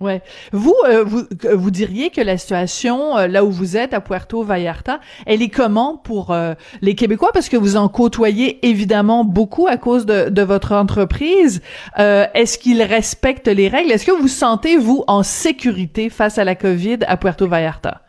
[0.00, 0.22] Ouais.
[0.52, 4.42] Vous, euh, vous, vous diriez que la situation euh, là où vous êtes à Puerto
[4.42, 7.32] Vallarta, elle est comment pour euh, les Québécois?
[7.34, 11.62] Parce que vous en côtoyez évidemment beaucoup à cause de, de votre entreprise.
[11.98, 13.92] Est-ce qu'ils respectent les règles?
[13.92, 18.00] Est-ce que vous sentez vous en sécurité face à la COVID à Puerto Vallarta?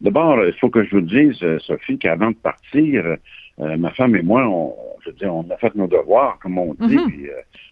[0.00, 3.04] D'abord, il faut que je vous dise, Sophie, qu'avant de partir,
[3.58, 4.74] ma femme et moi, on,
[5.10, 7.06] dire, on a fait nos devoirs, comme on dit, mm-hmm.
[7.08, 7.30] puis,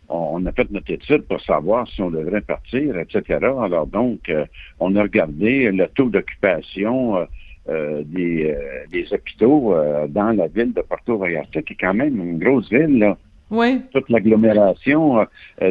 [0.09, 3.39] on a fait notre étude pour savoir si on devrait partir, etc.
[3.43, 4.45] Alors donc, euh,
[4.81, 7.25] on a regardé le taux d'occupation euh,
[7.69, 8.55] euh, des,
[8.93, 9.75] des, hôpitaux
[10.09, 12.99] dans la ville de Porto Vallarta, qui est quand même une grosse ville.
[12.99, 13.17] Là.
[13.51, 13.83] Oui.
[13.93, 15.27] Toute l'agglomération,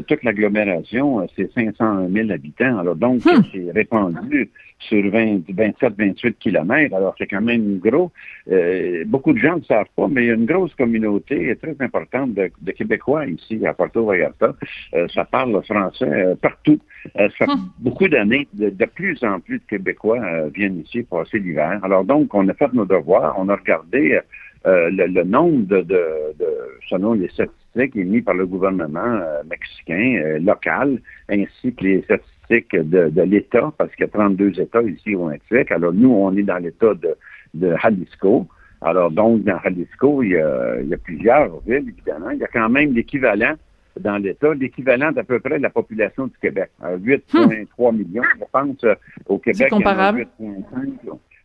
[0.08, 2.78] toute l'agglomération, c'est 500 000 habitants.
[2.78, 3.44] Alors donc, hum.
[3.52, 4.50] c'est répandu
[4.88, 6.96] sur 27-28 kilomètres.
[6.96, 8.12] Alors, c'est quand même gros.
[8.52, 11.56] Euh, beaucoup de gens ne le savent pas, mais il y a une grosse communauté
[11.56, 14.56] très importante de, Québécois ici à Porto Vallarta.
[14.94, 16.80] Euh, ça parle français euh, partout.
[17.16, 17.70] ça fait hum.
[17.80, 20.20] beaucoup d'années, de, plus en plus de Québécois
[20.54, 21.80] viennent ici passer l'hiver.
[21.84, 24.20] Alors donc, on a fait nos devoirs, on a regardé
[24.66, 26.48] le, nombre de, de, de,
[26.90, 31.00] selon les statistiques émis par le gouvernement mexicain local,
[31.30, 35.72] ainsi que les statistiques de, l'État, parce qu'il y a 32 États ici au Mexique.
[35.72, 37.16] Alors, nous, on est dans l'État de,
[37.54, 38.48] de, Jalisco.
[38.82, 42.32] Alors, donc, dans Jalisco, il y, a, il y a plusieurs villes, évidemment.
[42.32, 43.56] Il y a quand même l'équivalent
[44.00, 46.70] dans l'État, l'équivalent d'à peu près de la population du Québec.
[46.82, 48.86] 8,3 millions, je pense,
[49.28, 49.68] au Québec.
[49.70, 50.28] C'est comparable.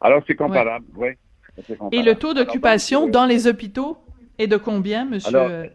[0.00, 1.08] Alors, c'est comparable, oui.
[1.92, 3.98] Et le taux d'occupation dans les hôpitaux
[4.38, 5.70] est de combien, monsieur?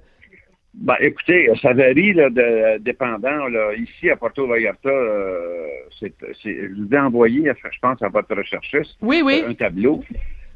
[0.76, 3.48] Ben, écoutez, ça varie là, de, dépendant.
[3.48, 5.67] Là, ici, à Porto Vallarta, euh,
[6.00, 9.43] c'est, je vous ai envoyé, je pense, à votre recherchiste, oui, oui.
[9.48, 10.04] un tableau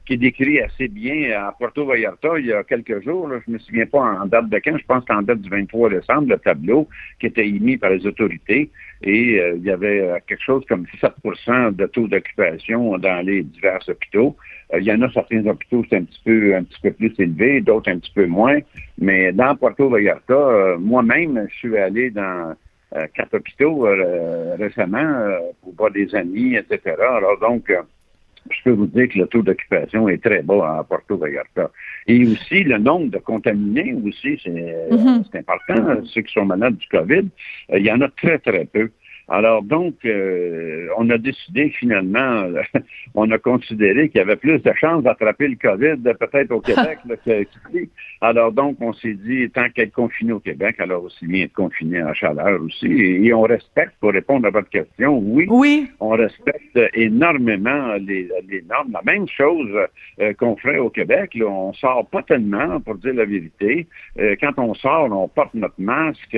[0.08, 3.28] qui décrit assez bien à Porto Vallarta il y a quelques jours.
[3.28, 5.90] Là, je me souviens pas en date de quand, je pense qu'en date du 23
[5.90, 6.88] décembre, le tableau
[7.20, 8.72] qui était émis par les autorités
[9.04, 13.44] et euh, il y avait euh, quelque chose comme 7% de taux d'occupation dans les
[13.44, 14.38] divers hôpitaux.
[14.74, 17.14] Euh, il y en a certains hôpitaux c'est un petit peu un petit peu plus
[17.20, 18.60] élevé, d'autres un petit peu moins.
[18.98, 22.56] Mais dans Porto Vallarta, moi-même, je suis allé dans
[23.14, 23.86] quatre hôpitaux
[24.58, 25.28] récemment
[25.62, 26.96] pour voir des amis, etc.
[26.98, 27.72] Alors donc
[28.52, 31.72] je peux vous dire que le taux d'occupation est très bas à Porto Vallarta.
[32.08, 35.40] Et aussi, le nombre de contaminés aussi, c'est mm-hmm.
[35.40, 36.02] important.
[36.06, 37.28] Ceux qui sont malades du COVID,
[37.72, 38.90] euh, il y en a très, très peu.
[39.30, 42.46] Alors donc, euh, on a décidé finalement,
[43.14, 47.00] on a considéré qu'il y avait plus de chances d'attraper le COVID peut-être au Québec
[47.26, 47.90] qu'ici.
[48.20, 52.02] Alors donc, on s'est dit, tant qu'être confiné au Québec, alors aussi bien être confiné
[52.02, 52.88] en chaleur aussi.
[52.88, 55.88] Et, on respecte, pour répondre à votre question, oui, oui.
[56.00, 58.30] on respecte énormément les,
[58.68, 58.92] normes.
[58.92, 59.70] La même chose
[60.20, 63.88] euh, qu'on ferait au Québec, là, on sort pas tellement, pour dire la vérité.
[64.20, 66.38] Euh, quand on sort, on porte notre masque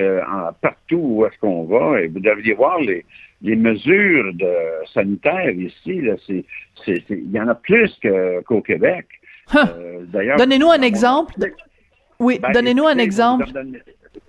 [0.61, 2.01] partout où est-ce qu'on va.
[2.01, 3.05] Et vous devriez voir les,
[3.41, 4.53] mesures de,
[4.93, 6.01] sanitaires ici,
[6.87, 7.97] il y en a plus
[8.45, 9.05] qu'au Québec.
[9.55, 10.05] Euh,
[10.37, 11.33] donnez-nous un exemple.
[12.19, 13.45] Oui, ben, donnez-nous un exemple.
[13.47, 13.81] je vais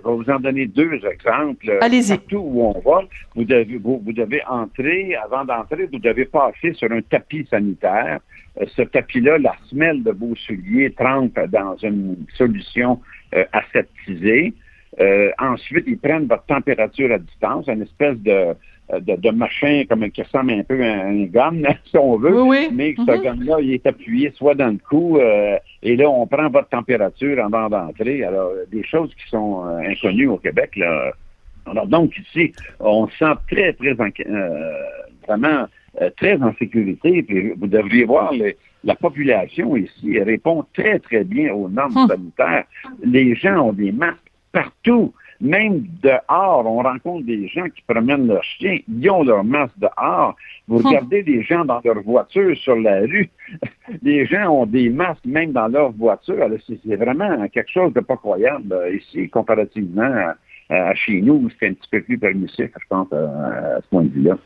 [0.05, 1.77] vous en donner deux exemples.
[1.81, 2.17] Allez-y.
[2.19, 3.03] Partout où on va,
[3.35, 8.21] vous devez, vous, devez entrer, avant d'entrer, vous devez passer sur un tapis sanitaire.
[8.61, 13.01] Euh, ce tapis-là, la semelle de vos souliers trempe dans une solution
[13.35, 14.55] euh, aseptisée.
[15.01, 18.55] Euh, ensuite, ils prennent votre température à distance, une espèce de,
[18.99, 22.43] de, de machin comme qui ressemble un peu à un gun, si on veut.
[22.43, 23.23] Oui, Mais ce mm-hmm.
[23.23, 27.43] gun-là, il est appuyé soit dans le cou, euh, et là, on prend votre température
[27.45, 28.25] avant d'entrer.
[28.25, 31.13] Alors, des choses qui sont euh, inconnues au Québec, là.
[31.67, 33.93] Alors, donc, ici, on se sent très, très,
[35.27, 35.67] vraiment
[36.17, 37.23] très en sécurité.
[37.23, 38.33] Puis vous devriez voir
[38.83, 42.09] la population ici répond très, très bien aux normes hum.
[42.09, 42.65] sanitaires.
[43.03, 44.19] Les gens ont des masques
[44.53, 45.13] partout.
[45.41, 50.37] Même dehors, on rencontre des gens qui promènent leurs chiens, ils ont leur masque dehors.
[50.69, 53.31] Vous regardez des gens dans leur voiture sur la rue,
[54.03, 56.43] les gens ont des masques même dans leur voiture.
[56.43, 60.35] Alors, C'est vraiment quelque chose de pas croyable euh, ici, comparativement
[60.69, 63.89] à, chez nous, où c'est un petit peu plus permissif, je pense, à, à ce
[63.89, 64.37] point de vue-là.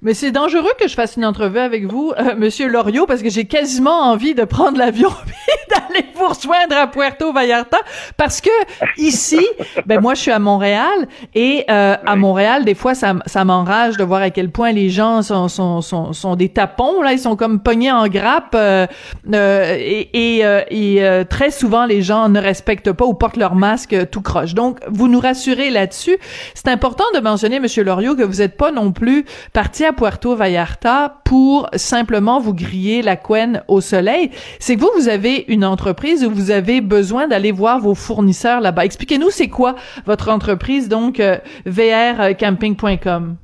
[0.00, 3.30] Mais c'est dangereux que je fasse une entrevue avec vous, euh, Monsieur Loriot, parce que
[3.30, 5.08] j'ai quasiment envie de prendre l'avion
[5.48, 7.78] et d'aller vous rejoindre à Puerto Vallarta,
[8.16, 8.50] parce que
[8.96, 9.46] ici,
[9.86, 13.96] ben moi je suis à Montréal et euh, à Montréal, des fois ça, ça m'enrage
[13.96, 17.18] de voir à quel point les gens sont sont sont, sont des tapons là, ils
[17.18, 18.86] sont comme pognés en grappe euh,
[19.32, 23.54] euh et, et, euh, et très souvent les gens ne respectent pas ou portent leur
[23.54, 24.54] masque tout croche.
[24.54, 26.18] Donc vous nous rassurez là-dessus.
[26.54, 30.34] C'est important de mentionner, Monsieur Loriot, que vous n'êtes pas non plus parti à Puerto
[30.34, 34.30] Vallarta pour simplement vous griller la couenne au soleil.
[34.58, 38.60] C'est que vous, vous avez une entreprise où vous avez besoin d'aller voir vos fournisseurs
[38.60, 38.84] là-bas.
[38.84, 39.74] Expliquez-nous, c'est quoi
[40.06, 43.36] votre entreprise, donc, euh, vrcamping.com?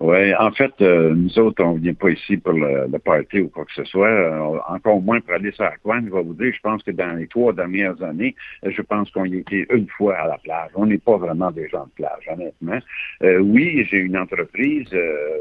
[0.00, 3.48] Oui, en fait, euh, nous autres, on ne vient pas ici pour le, party ou
[3.48, 4.08] quoi que ce soit.
[4.08, 6.02] Euh, encore moins pour aller sur la coin.
[6.04, 8.34] Je vais vous dire, je pense que dans les trois dernières années,
[8.66, 10.70] je pense qu'on y était une fois à la plage.
[10.74, 12.78] On n'est pas vraiment des gens de plage, honnêtement.
[13.22, 14.90] Oui, j'ai une entreprise.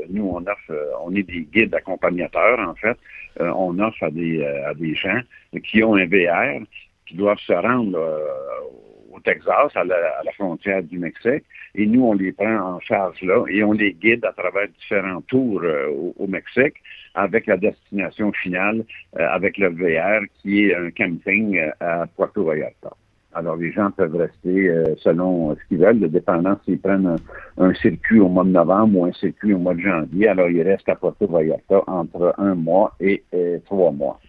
[0.09, 0.71] nous, on offre,
[1.03, 2.97] on est des guides accompagnateurs, en fait.
[3.39, 5.19] On offre à des, à des gens
[5.63, 6.63] qui ont un VR,
[7.05, 7.97] qui doivent se rendre
[9.13, 11.43] au Texas, à la, à la, frontière du Mexique,
[11.75, 15.21] et nous, on les prend en charge là et on les guide à travers différents
[15.21, 16.75] tours euh, au, au, Mexique
[17.13, 18.83] avec la destination finale,
[19.17, 22.91] euh, avec le VR, qui est un camping euh, à Puerto Vallarta.
[23.35, 27.07] Alors, les gens peuvent rester selon ce qu'ils veulent, dépendant s'ils prennent
[27.57, 30.27] un, un, circuit au mois de novembre ou un circuit au mois de janvier.
[30.27, 34.19] Alors, ils restent à Puerto Vallarta entre un mois et, et trois mois.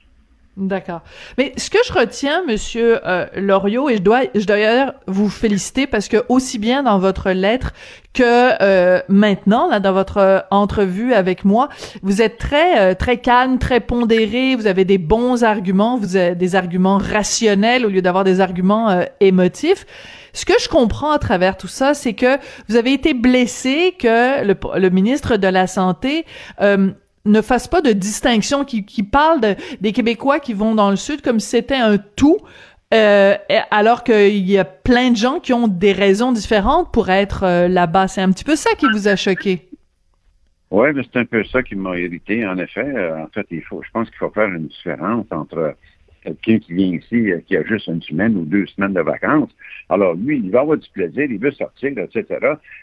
[0.57, 1.01] D'accord.
[1.37, 5.29] Mais ce que je retiens, Monsieur euh, Loriot, et je dois, je dois d'ailleurs vous
[5.29, 7.73] féliciter parce que aussi bien dans votre lettre
[8.13, 11.71] que euh, maintenant, là, dans votre euh, entrevue avec moi,
[12.03, 14.55] vous êtes très, euh, très calme, très pondéré.
[14.55, 18.91] Vous avez des bons arguments, vous avez des arguments rationnels au lieu d'avoir des arguments
[18.91, 19.87] euh, émotifs.
[20.35, 22.39] Ce que je comprends à travers tout ça, c'est que
[22.69, 26.25] vous avez été blessé, que le, le ministre de la Santé
[27.25, 30.97] ne fasse pas de distinction, qui, qui parle de, des Québécois qui vont dans le
[30.97, 32.39] sud comme si c'était un tout,
[32.93, 33.35] euh,
[33.71, 37.69] alors qu'il y a plein de gens qui ont des raisons différentes pour être euh,
[37.69, 38.09] là-bas.
[38.09, 39.69] C'est un petit peu ça qui vous a choqué.
[40.71, 42.47] Oui, mais c'est un peu ça qui m'a irrité.
[42.47, 45.77] En effet, euh, en fait, il faut, je pense qu'il faut faire une différence entre
[46.25, 49.51] quelqu'un qui vient ici, euh, qui a juste une semaine ou deux semaines de vacances.
[49.89, 52.25] Alors, lui, il va avoir du plaisir, il veut sortir, etc.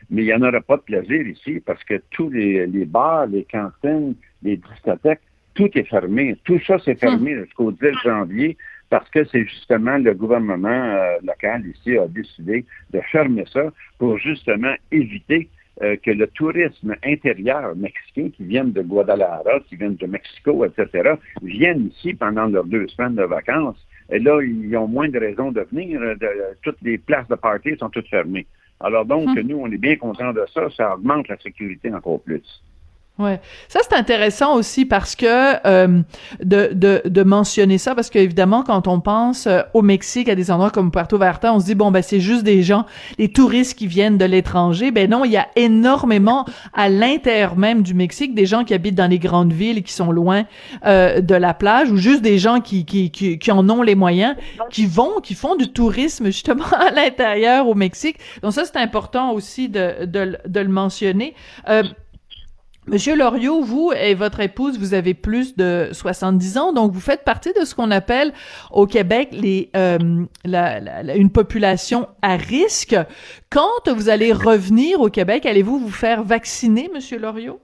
[0.10, 3.28] Mais il n'y en aura pas de plaisir ici parce que tous les, les bars,
[3.28, 5.22] les cantines, les discothèques,
[5.54, 6.38] tout est fermé.
[6.46, 8.58] Tout ça, c'est fermé jusqu'au 10 janvier
[8.90, 14.18] parce que c'est justement le gouvernement euh, local ici a décidé de fermer ça pour
[14.18, 15.50] justement éviter
[15.84, 21.14] euh, que le tourisme intérieur mexicain qui viennent de Guadalajara, qui viennent de Mexico, etc.,
[21.42, 23.78] viennent ici pendant leurs deux semaines de vacances.
[24.12, 26.00] Et là, ils ont moins de raisons de venir.
[26.00, 26.30] De,
[26.62, 28.46] toutes les places de party sont toutes fermées.
[28.80, 29.40] Alors donc, hum.
[29.42, 30.70] nous, on est bien contents de ça.
[30.76, 32.44] Ça augmente la sécurité encore plus.
[33.20, 36.02] Ouais, ça c'est intéressant aussi parce que euh,
[36.42, 40.50] de, de, de mentionner ça parce qu'évidemment quand on pense euh, au Mexique à des
[40.50, 42.86] endroits comme Puerto Vallarta, on se dit bon ben c'est juste des gens,
[43.20, 44.92] les touristes qui viennent de l'étranger.
[44.92, 48.96] Ben non, il y a énormément à l'intérieur même du Mexique des gens qui habitent
[48.96, 50.46] dans les grandes villes et qui sont loin
[50.86, 53.96] euh, de la plage ou juste des gens qui, qui, qui, qui en ont les
[53.96, 54.36] moyens,
[54.72, 58.18] qui vont, qui font du tourisme justement à l'intérieur au Mexique.
[58.42, 61.36] Donc ça c'est important aussi de, de, de le mentionner.
[62.88, 67.00] Euh, Monsieur Loriot, vous et votre épouse, vous avez plus de 70 ans, donc vous
[67.00, 68.34] faites partie de ce qu'on appelle
[68.72, 72.96] au Québec les, euh, la, la, une population à risque.
[73.50, 77.60] Quand vous allez revenir au Québec, allez-vous vous faire vacciner, Monsieur Loriot?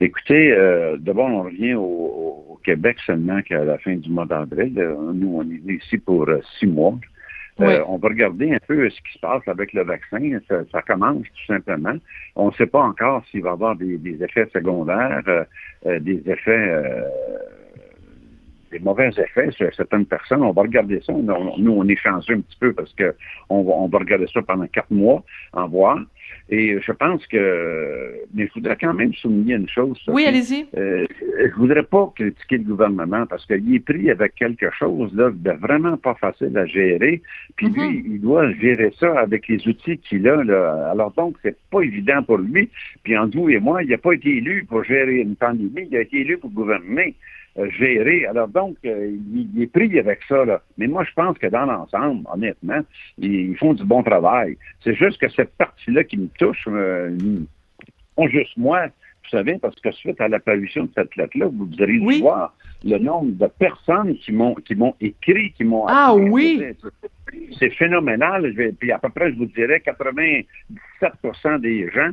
[0.00, 4.72] Écoutez, euh, d'abord, on revient au, Québec seulement qu'à la fin du mois d'avril.
[5.12, 6.98] Nous, on est ici pour euh, six mois.
[7.60, 10.38] Euh, on va regarder un peu ce qui se passe avec le vaccin.
[10.48, 11.94] Ça, ça commence tout simplement.
[12.34, 15.44] On ne sait pas encore s'il va y avoir des, des effets secondaires, euh,
[15.86, 16.82] euh, des effets,
[18.72, 20.42] des mauvais effets sur certaines personnes.
[20.42, 21.12] On va regarder ça.
[21.12, 23.14] nous, on est chanceux un petit peu parce que
[23.48, 25.98] on va, on va regarder ça pendant quatre mois, en voir.
[26.50, 29.98] Et je pense que, mais je voudrais quand même souligner une chose.
[30.08, 30.66] Oui, allez-y.
[30.76, 31.06] Euh,
[31.40, 35.50] je voudrais pas critiquer le gouvernement parce qu'il est pris avec quelque chose là, de
[35.52, 37.22] vraiment pas facile à gérer.
[37.56, 37.90] Puis mm -hmm.
[37.90, 40.44] lui, il doit gérer ça avec les outils qu'il a.
[40.44, 40.90] Là.
[40.92, 42.68] Alors donc, c'est pas évident pour lui.
[43.02, 45.96] Puis entre vous et moi, il n'a pas été élu pour gérer une pandémie, il
[45.96, 47.14] a été élu pour gouverner.
[47.56, 48.26] Euh, gérer.
[48.26, 50.44] Alors donc, euh, il, il, est pris avec ça.
[50.44, 50.60] Là.
[50.76, 52.80] Mais moi, je pense que dans l'ensemble, honnêtement,
[53.18, 54.56] ils, ils, font du bon travail.
[54.82, 57.16] C'est juste que cette partie-là qui me touche, euh,
[58.16, 62.20] pas juste moi, vous savez, parce que suite à l'apparition de cette lettre-là, vous oui.
[62.20, 66.28] voir le nombre de personnes qui m'ont qui m'ont écrit, qui m'ont Ah appris.
[66.30, 66.64] oui!
[67.60, 68.50] C'est phénoménal.
[68.50, 72.10] Je vais, puis à peu près, je vous dirais, 97% des gens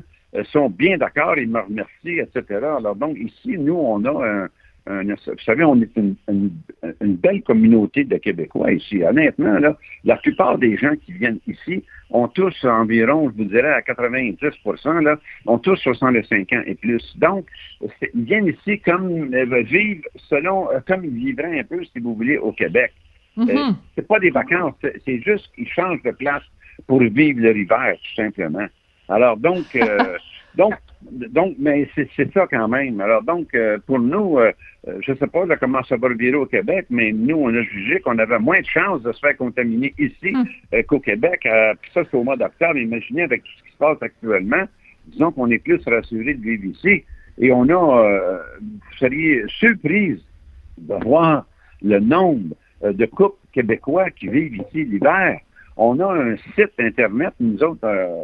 [0.52, 2.44] sont bien d'accord, ils me remercient, etc.
[2.78, 4.50] Alors donc, ici, nous, on a un,
[4.88, 6.52] un, vous savez, on est une, une,
[7.02, 9.04] une, belle communauté de Québécois ici.
[9.04, 13.74] Honnêtement, là, la plupart des gens qui viennent ici ont tous environ, je vous dirais,
[13.74, 14.38] à 90
[15.04, 17.18] là, ont tous 65 ans et plus.
[17.18, 17.46] Donc,
[18.14, 22.16] ils viennent ici comme euh, vivre selon, euh, comme ils vivraient un peu, si vous
[22.16, 22.92] voulez, au Québec.
[23.38, 23.58] Mm -hmm.
[23.58, 26.44] euh, c'est pas des vacances, c'est juste qu'ils changent de place
[26.88, 28.68] pour vivre leur hiver, tout simplement.
[29.08, 30.18] Alors donc, euh,
[30.62, 30.74] donc,
[31.12, 33.02] donc, mais c'est ça quand même.
[33.02, 34.52] Alors donc, euh, pour nous, euh,
[35.02, 37.62] je ne sais pas là, comment ça va virer au Québec, mais nous, on a
[37.64, 40.34] jugé qu'on avait moins de chances de se faire contaminer ici
[40.74, 41.42] euh, qu'au Québec.
[41.82, 42.78] puis ça, c'est au mois d'octobre.
[42.78, 44.64] Imaginez avec tout ce qui se passe actuellement,
[45.08, 47.04] disons qu'on est plus rassuré de vivre ici.
[47.38, 50.22] Et on a, euh, vous seriez surprise
[50.78, 51.46] de voir
[51.82, 55.40] le nombre euh, de couples québécois qui vivent ici l'hiver.
[55.78, 58.24] On a un site Internet, nous autres, euh,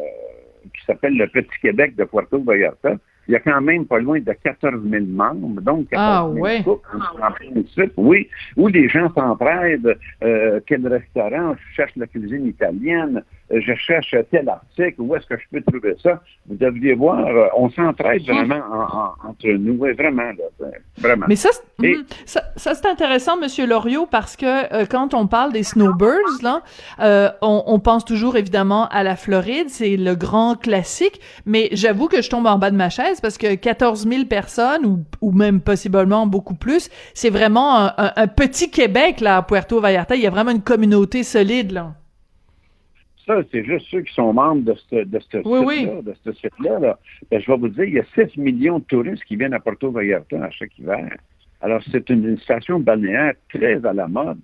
[0.88, 2.96] s'appelle le Petit Québec de Puerto Vallarta.
[3.28, 6.46] Il y a quand même pas loin de 14 000 membres, donc 14 ah, 000
[6.46, 6.64] ouais.
[6.64, 6.88] couples
[7.22, 13.22] en, principe, oui, où les gens s'entraident, euh, quel restaurant, je cherche la cuisine italienne,
[13.52, 16.22] je cherche tel article, où est-ce que je peux trouver ça?
[16.48, 20.66] Vous devriez voir, euh, on s'entraide vraiment en- en- entre nous, oui, vraiment, là, euh,
[20.98, 21.26] vraiment.
[21.30, 22.06] Mais ça, c'est- Et- mhm.
[22.26, 26.62] ça, ça, c'est intéressant, Monsieur Loriot, parce que euh, quand on parle des snowbirds, là,
[27.00, 31.22] euh, on, on pense toujours évidemment à la Floride, c'est le grand classique.
[31.46, 34.86] Mais j'avoue que je tombe en bas de ma chaise parce que 14 000 personnes
[34.86, 39.42] ou, ou même possiblement beaucoup plus, c'est vraiment un, un- un petit Québec là à
[39.44, 40.16] Puerto Vallarta.
[40.16, 41.94] Il y a vraiment une communauté solide là.
[43.28, 46.02] Ça, c'est juste ceux qui sont membres de ce, de ce Oui, site-là.
[46.02, 47.00] De ce site-là là.
[47.30, 49.60] Ben, je vais vous dire, il y a 6 millions de touristes qui viennent à
[49.60, 51.16] Porto Vallarta à chaque hiver.
[51.62, 54.40] Alors, c'est une, une station balnéaire très à la mode.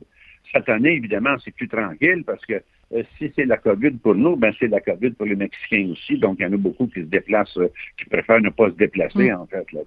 [0.51, 2.61] Cette année, évidemment, c'est plus tranquille parce que
[2.93, 6.17] euh, si c'est la COVID pour nous, ben c'est la COVID pour les Mexicains aussi.
[6.17, 8.75] Donc, il y en a beaucoup qui se déplacent, euh, qui préfèrent ne pas se
[8.75, 9.71] déplacer, en fait.
[9.71, 9.81] Là.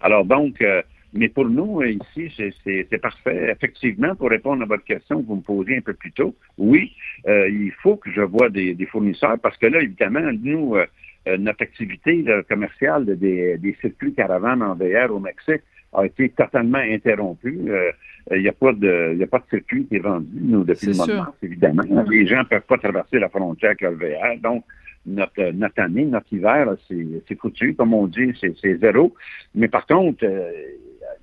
[0.00, 2.32] Alors, donc, euh, mais pour nous, euh, ici,
[2.64, 3.50] c'est- parfait.
[3.50, 6.92] Effectivement, pour répondre à votre question que vous me posiez un peu plus tôt, oui,
[7.26, 10.86] euh, il faut que je vois des, des fournisseurs parce que là, évidemment, nous, euh,
[11.28, 16.06] euh, notre activité là, commerciale de- des, des circuits caravanes en VR au Mexique a
[16.06, 17.58] été totalement interrompue.
[17.68, 17.90] Euh,
[18.30, 20.62] Il n'y a, pas de- il y a pas de circuit qui est vendu, nous,
[20.62, 21.82] depuis le mois de mars, évidemment.
[22.08, 24.38] Les gens ne peuvent pas traverser la frontière avec leur VR.
[24.40, 24.62] Donc,
[25.04, 29.12] notre, notre année, notre hiver, c'est foutu, comme on dit, c'est zéro.
[29.56, 30.52] Mais par contre, euh,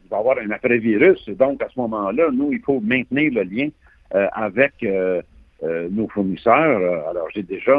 [0.09, 1.27] va y avoir un après-virus.
[1.29, 3.69] Donc, à ce moment-là, nous, il faut maintenir le lien
[4.15, 5.21] euh, avec euh,
[5.63, 7.07] euh, nos fournisseurs.
[7.09, 7.77] Alors, j'ai déjà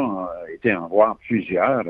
[0.53, 1.83] été en voir plusieurs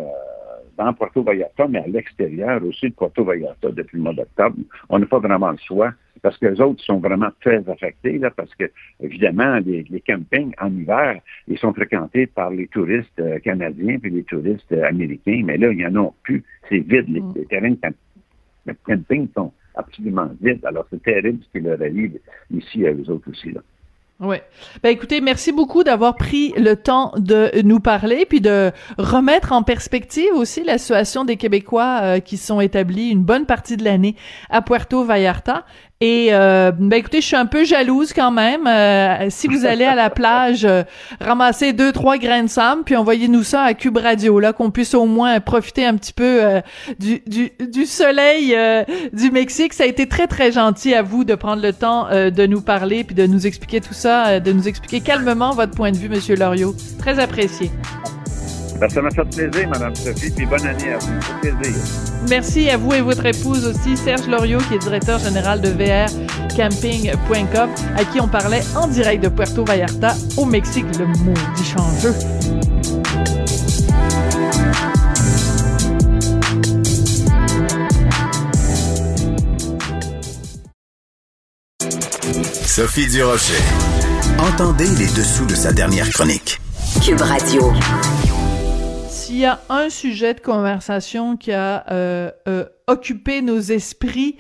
[0.78, 4.56] dans Puerto Vallarta, mais à l'extérieur aussi de Puerto Vallarta depuis le mois d'octobre.
[4.90, 8.30] On n'a pas vraiment le choix parce que les autres sont vraiment très affectés, là,
[8.30, 8.66] parce que,
[9.00, 14.12] évidemment, les, les campings en hiver, ils sont fréquentés par les touristes euh, canadiens puis
[14.12, 16.44] les touristes euh, américains, mais là, il n'y en a plus.
[16.70, 17.10] C'est vide.
[17.10, 20.66] Les, les terrains de camping sont absolument vides.
[20.66, 22.20] Alors, c'est terrible ce qui leur arrive
[22.52, 23.52] ici à eux autres aussi.
[23.52, 23.62] Là.
[24.22, 24.38] Oui.
[24.84, 29.64] Ben écoutez, merci beaucoup d'avoir pris le temps de nous parler puis de remettre en
[29.64, 34.16] perspective aussi la situation des Québécois euh, qui sont établis une bonne partie de l'année
[34.52, 35.66] à Puerto Vallarta.
[36.02, 38.66] Et euh, ben écoutez, je suis un peu jalouse quand même.
[38.66, 40.82] Euh, si vous allez à la plage, euh,
[41.20, 44.96] ramasser deux trois grains de sable puis envoyez-nous ça à Cube Radio là qu'on puisse
[44.96, 46.62] au moins profiter un petit peu euh,
[46.98, 48.84] du, du du soleil euh,
[49.14, 49.74] du Mexique.
[49.74, 52.62] Ça a été très très gentil à vous de prendre le temps euh, de nous
[52.62, 55.98] parler puis de nous expliquer tout ça, euh, de nous expliquer calmement votre point de
[55.98, 56.74] vue, Monsieur Loriot.
[56.98, 57.70] Très apprécié.
[58.82, 61.22] Ben, ça m'a fait plaisir, Mme Sophie, puis bonne année à vous.
[61.22, 61.84] Ça fait plaisir.
[62.28, 67.70] Merci à vous et votre épouse aussi, Serge Loriot, qui est directeur général de vrcamping.com,
[67.96, 72.16] à qui on parlait en direct de Puerto Vallarta au Mexique, le maudit changeux.
[82.66, 83.62] Sophie Durocher.
[84.40, 86.60] Entendez les dessous de sa dernière chronique.
[87.06, 87.72] Cube Radio.
[89.32, 94.36] S'il y a un sujet de conversation qui a euh, euh, occupé nos esprits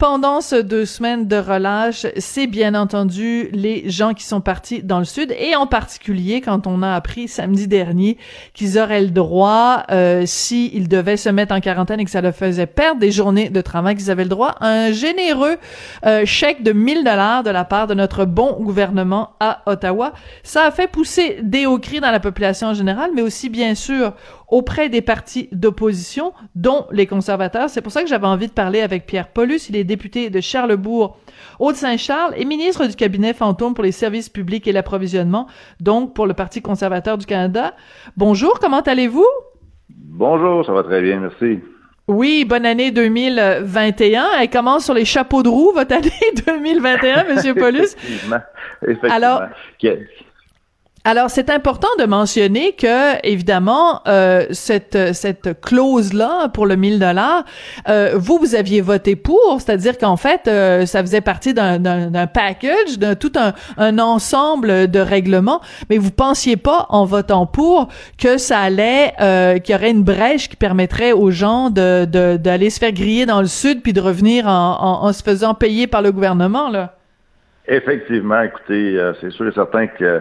[0.00, 4.98] pendant ces deux semaines de relâche, c'est bien entendu les gens qui sont partis dans
[4.98, 8.16] le sud et en particulier quand on a appris samedi dernier
[8.54, 12.34] qu'ils auraient le droit, euh, s'ils devaient se mettre en quarantaine et que ça leur
[12.34, 15.58] faisait perdre des journées de travail, qu'ils avaient le droit à un généreux
[16.06, 20.14] euh, chèque de 1000 dollars de la part de notre bon gouvernement à Ottawa.
[20.42, 23.74] Ça a fait pousser des hauts cris dans la population en général, mais aussi bien
[23.74, 24.14] sûr
[24.50, 27.70] auprès des partis d'opposition, dont les conservateurs.
[27.70, 29.68] C'est pour ça que j'avais envie de parler avec Pierre Paulus.
[29.68, 31.16] Il est député de Charlebourg,
[31.58, 35.46] Haute-Saint-Charles et ministre du cabinet fantôme pour les services publics et l'approvisionnement,
[35.80, 37.74] donc pour le Parti conservateur du Canada.
[38.16, 39.26] Bonjour, comment allez-vous?
[39.90, 41.60] Bonjour, ça va très bien, merci.
[42.08, 44.24] Oui, bonne année 2021.
[44.40, 46.10] Elle commence sur les chapeaux de roue, votre année
[46.46, 47.94] 2021, Monsieur Paulus?
[47.94, 48.36] effectivement.
[48.82, 49.14] effectivement.
[49.14, 49.42] Alors-
[51.02, 56.98] Alors, c'est important de mentionner que, évidemment, euh, cette cette clause là pour le 1000
[56.98, 57.44] dollars,
[57.88, 62.98] euh, vous vous aviez voté pour, c'est-à-dire qu'en fait, euh, ça faisait partie d'un package,
[62.98, 67.88] d'un tout un un ensemble de règlements, mais vous pensiez pas en votant pour
[68.18, 72.36] que ça allait, euh, qu'il y aurait une brèche qui permettrait aux gens de de
[72.36, 75.54] d'aller se faire griller dans le sud puis de revenir en, en, en se faisant
[75.54, 76.96] payer par le gouvernement là.
[77.72, 80.20] Effectivement, écoutez, euh, c'est sûr et certain que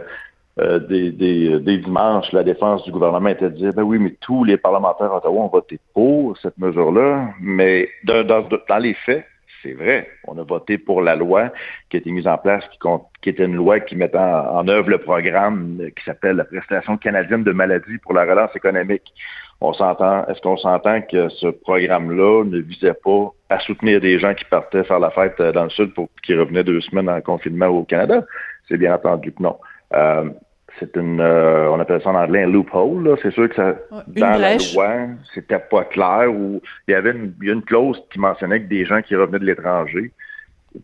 [0.59, 4.15] euh, des, des, des, dimanches, la défense du gouvernement était de dire, ben oui, mais
[4.19, 9.25] tous les parlementaires d'Ottawa ont voté pour cette mesure-là, mais dans, dans, les faits,
[9.63, 10.09] c'est vrai.
[10.27, 11.49] On a voté pour la loi
[11.89, 12.79] qui a été mise en place, qui,
[13.21, 17.43] qui était une loi qui mettait en, œuvre le programme qui s'appelle la prestation canadienne
[17.43, 19.13] de maladie pour la relance économique.
[19.61, 24.33] On s'entend, est-ce qu'on s'entend que ce programme-là ne visait pas à soutenir des gens
[24.33, 27.67] qui partaient faire la fête dans le sud pour qui revenaient deux semaines en confinement
[27.67, 28.23] au Canada?
[28.67, 29.57] C'est bien entendu que non.
[29.93, 30.29] Euh,
[30.79, 33.17] c'est une, euh, on appelle ça en anglais un loophole.
[33.21, 33.75] C'est sûr que ça,
[34.07, 38.67] dans la loi, c'était pas clair ou il y avait une, clause qui mentionnait que
[38.67, 40.11] des gens qui revenaient de l'étranger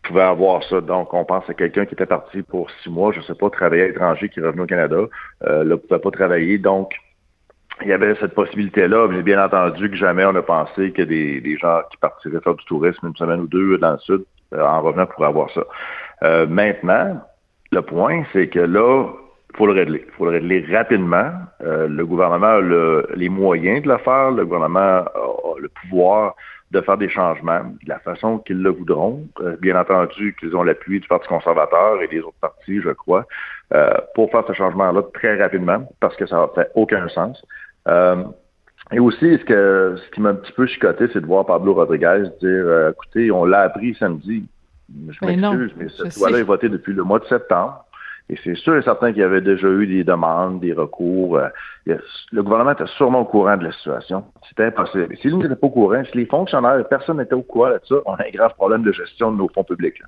[0.02, 0.80] pouvaient avoir ça.
[0.80, 3.84] Donc, on pense à quelqu'un qui était parti pour six mois, je sais pas, travailler
[3.84, 4.96] à l'étranger, qui revenait au Canada,
[5.44, 6.58] euh, là, pouvait pas travailler.
[6.58, 6.94] Donc,
[7.82, 11.40] il y avait cette possibilité-là, mais bien entendu que jamais on a pensé que des,
[11.40, 14.24] des gens qui partiraient faire du tourisme une semaine ou deux dans le sud,
[14.54, 15.62] euh, en revenant, pourraient avoir ça.
[16.22, 17.20] Euh, maintenant,
[17.72, 19.06] le point, c'est que là,
[19.50, 20.04] il faut le régler.
[20.06, 21.30] Il faut le régler rapidement.
[21.62, 24.30] Euh, le gouvernement a le, les moyens de le faire.
[24.30, 25.12] Le gouvernement a,
[25.58, 26.34] le pouvoir
[26.72, 29.26] de faire des changements de la façon qu'ils le voudront.
[29.40, 33.24] Euh, bien entendu qu'ils ont l'appui du Parti conservateur et des autres partis, je crois,
[33.72, 37.42] euh, pour faire ce changement-là très rapidement, parce que ça n'a fait aucun sens.
[37.88, 38.24] Euh,
[38.92, 41.74] et aussi, ce, que, ce qui m'a un petit peu chicoté, c'est de voir Pablo
[41.74, 44.44] Rodriguez dire, écoutez, on l'a appris samedi.
[44.88, 47.85] Je m'excuse, mais, mais cette loi-là est votée depuis le mois de septembre.
[48.28, 51.38] Et c'est sûr et certain qu'il y avait déjà eu des demandes, des recours.
[51.38, 51.48] Euh,
[52.32, 54.24] le gouvernement était sûrement au courant de la situation.
[54.48, 55.12] C'était impossible.
[55.12, 57.94] Et s'il n'était pas au courant, si les fonctionnaires, personne n'était au courant de ça,
[58.04, 60.02] on a un grave problème de gestion de nos fonds publics.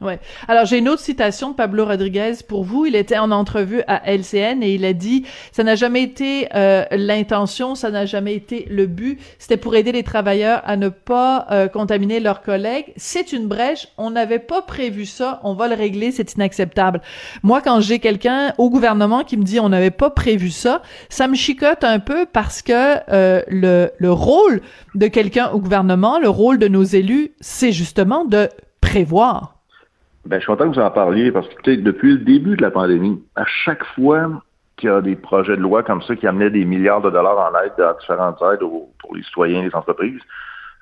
[0.00, 0.20] Ouais.
[0.46, 2.86] Alors j'ai une autre citation de Pablo Rodriguez pour vous.
[2.86, 6.84] Il était en entrevue à LCN et il a dit ça n'a jamais été euh,
[6.92, 9.18] l'intention, ça n'a jamais été le but.
[9.40, 12.92] C'était pour aider les travailleurs à ne pas euh, contaminer leurs collègues.
[12.96, 13.88] C'est une brèche.
[13.98, 15.40] On n'avait pas prévu ça.
[15.42, 16.12] On va le régler.
[16.12, 17.00] C'est inacceptable.
[17.42, 21.26] Moi, quand j'ai quelqu'un au gouvernement qui me dit on n'avait pas prévu ça, ça
[21.26, 24.62] me chicote un peu parce que euh, le le rôle
[24.94, 28.48] de quelqu'un au gouvernement, le rôle de nos élus, c'est justement de
[28.80, 29.57] prévoir.
[30.24, 32.70] Ben, je suis content que vous en parliez parce que depuis le début de la
[32.70, 34.42] pandémie, à chaque fois
[34.76, 37.38] qu'il y a des projets de loi comme ça qui amenaient des milliards de dollars
[37.38, 40.20] en aide à différentes aides pour les citoyens et les entreprises,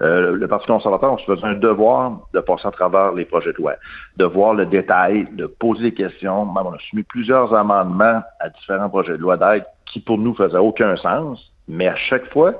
[0.02, 3.52] euh, le Parti conservateur, on se faisait un devoir de passer à travers les projets
[3.52, 3.74] de loi,
[4.18, 6.44] de voir le détail, de poser des questions.
[6.44, 10.34] Même on a soumis plusieurs amendements à différents projets de loi d'aide qui, pour nous,
[10.34, 12.54] faisaient aucun sens, mais à chaque fois,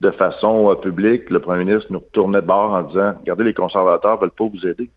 [0.00, 3.54] de façon euh, publique, le premier ministre nous retournait de bord en disant, regardez, les
[3.54, 4.90] conservateurs veulent pas vous aider.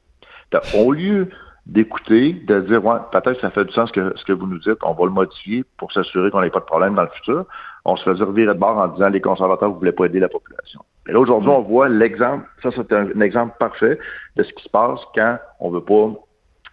[0.75, 1.29] Au lieu
[1.65, 4.77] d'écouter, de dire, ouais, peut-être ça fait du sens que ce que vous nous dites,
[4.83, 7.45] on va le modifier pour s'assurer qu'on n'ait pas de problème dans le futur.
[7.85, 10.29] On se faisait revirer de bord en disant les conservateurs ne voulaient pas aider la
[10.29, 10.81] population.
[11.07, 13.97] Et là, aujourd'hui, on voit l'exemple, ça c'est un, exemple parfait
[14.35, 16.11] de ce qui se passe quand on veut pas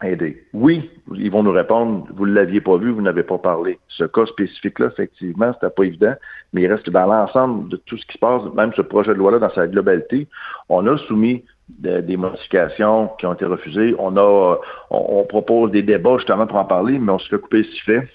[0.02, 0.44] aider.
[0.54, 3.78] Oui, ils vont nous répondre, vous ne l'aviez pas vu, vous n'avez pas parlé.
[3.88, 6.14] Ce cas spécifique-là, effectivement, c'était pas évident,
[6.52, 9.12] mais il reste que dans l'ensemble de tout ce qui se passe, même ce projet
[9.12, 10.26] de loi-là, dans sa globalité,
[10.68, 11.44] on a soumis
[11.78, 13.94] des modifications qui ont été refusées.
[13.98, 14.58] On a,
[14.90, 18.08] on, propose des débats justement pour en parler, mais on se fait couper si fait.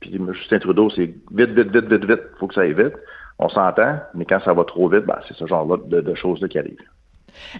[0.00, 2.94] Puis Justin Trudeau, c'est vite, vite, vite, vite, vite, faut que ça aille vite.
[3.38, 6.48] On s'entend, mais quand ça va trop vite, ben, c'est ce genre de, de choses-là
[6.48, 6.78] qui arrivent.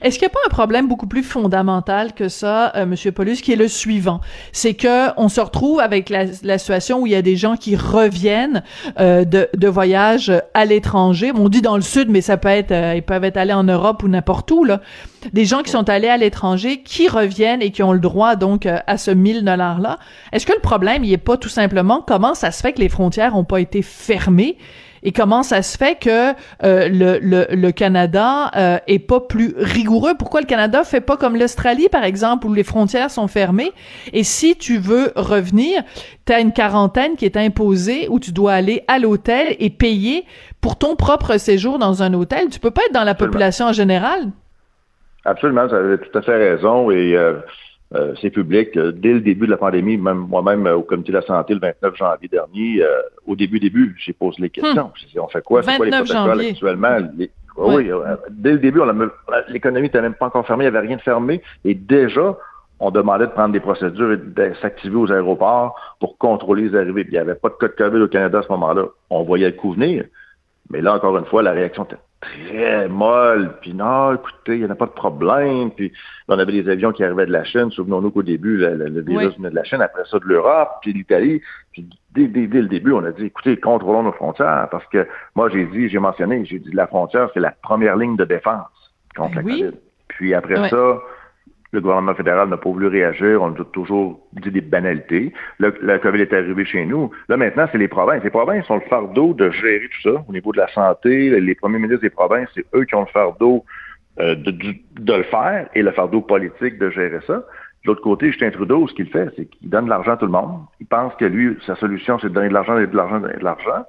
[0.01, 3.37] Est-ce qu'il n'y a pas un problème beaucoup plus fondamental que ça, euh, Monsieur Paulus,
[3.43, 4.20] qui est le suivant?
[4.53, 6.27] C'est que on se retrouve avec la,
[6.59, 8.62] situation où il y a des gens qui reviennent
[9.01, 11.33] euh, de, de voyages à l'étranger.
[11.35, 13.64] On dit dans le sud, mais ça peut être, euh, ils peuvent être allés en
[13.64, 14.81] Europe ou n'importe où là.
[15.33, 18.66] Des gens qui sont allés à l'étranger, qui reviennent et qui ont le droit donc
[18.66, 19.99] euh, à ce 1000 dollars là.
[20.33, 22.89] Est-ce que le problème, il est pas tout simplement comment ça se fait que les
[22.89, 24.57] frontières ont pas été fermées?
[25.03, 26.31] Et comment ça se fait que
[26.65, 30.15] euh, le, le, le, Canada euh, est pas plus rigoureux?
[30.19, 33.73] Pourquoi le Canada fait pas comme l'Australie, par exemple, où les frontières sont fermées?
[34.13, 35.83] Et si tu veux revenir,
[36.27, 40.25] tu as une quarantaine qui est imposée où tu dois aller à l'hôtel et payer
[40.61, 42.49] pour ton propre séjour dans un hôtel.
[42.51, 44.31] Tu peux pas être dans la population en général.
[45.25, 46.91] Absolument, vous avez tout à fait raison.
[46.91, 47.35] Et euh,
[47.95, 48.76] euh, c'est public.
[48.76, 51.53] Euh, dès le début de la pandémie, même moi-même euh, au comité de la santé
[51.55, 52.82] le 29 janvier dernier,
[53.26, 54.90] au début début, j'ai posé les questions.
[55.14, 55.18] Hmm.
[55.20, 55.62] on fait quoi?
[55.62, 56.99] C'est quoi les protocoles actuellement?
[57.59, 57.90] Oui,
[58.30, 58.80] dès le début,
[59.49, 61.43] l'économie n'était même pas encore fermée, il n'y avait rien de fermé.
[61.66, 62.38] Et déjà,
[62.80, 67.05] on demandait de prendre des procédures et de s'activer aux aéroports pour contrôler les arrivées.
[67.07, 68.86] il n'y avait pas de code COVID au Canada à ce moment-là.
[69.11, 70.07] On voyait le coup venir.
[70.70, 74.64] Mais là, encore une fois, la réaction était très molle, puis non, écoutez, il n'y
[74.64, 75.93] en a pas de problème, puis
[76.29, 79.51] on avait des avions qui arrivaient de la Chine, souvenons-nous qu'au début, le, virus venait
[79.51, 81.43] de la Chine, après ça de l'Europe, puis l'Italie,
[81.73, 85.66] puis dès, le début, on a dit, écoutez, contrôlons nos frontières, parce que moi, j'ai
[85.66, 89.47] dit, j'ai mentionné, j'ai dit, la frontière, c'est la première ligne de défense contre ben
[89.47, 89.70] la COVID.
[90.09, 90.99] Puis après ça,
[91.73, 93.41] Le gouvernement fédéral n'a pas voulu réagir.
[93.41, 95.33] On nous a toujours dit des banalités.
[95.59, 97.11] Le, la COVID est arrivé chez nous.
[97.29, 98.23] Là, maintenant, c'est les provinces.
[98.23, 101.41] Les provinces ont le fardeau de gérer tout ça au niveau de la santé.
[101.41, 103.64] Les premiers ministres des provinces, c'est eux qui ont le fardeau
[104.20, 107.37] euh, de, de, le faire et le fardeau politique de gérer ça.
[107.39, 110.27] De l'autre côté, Justin Trudeau, ce qu'il fait, c'est qu'il donne de l'argent à tout
[110.27, 110.61] le monde.
[110.79, 113.87] Il pense que lui, sa solution, c'est de donner de l'argent, de l'argent, de l'argent.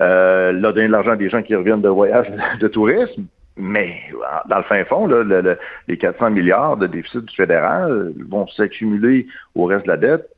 [0.00, 2.26] Euh, là, donner de l'argent à des gens qui reviennent de voyage
[2.58, 3.26] de tourisme.
[3.58, 4.00] Mais
[4.48, 5.56] dans le fin fond, là,
[5.88, 10.30] les 400 milliards de déficit du fédéral vont s'accumuler au reste de la dette.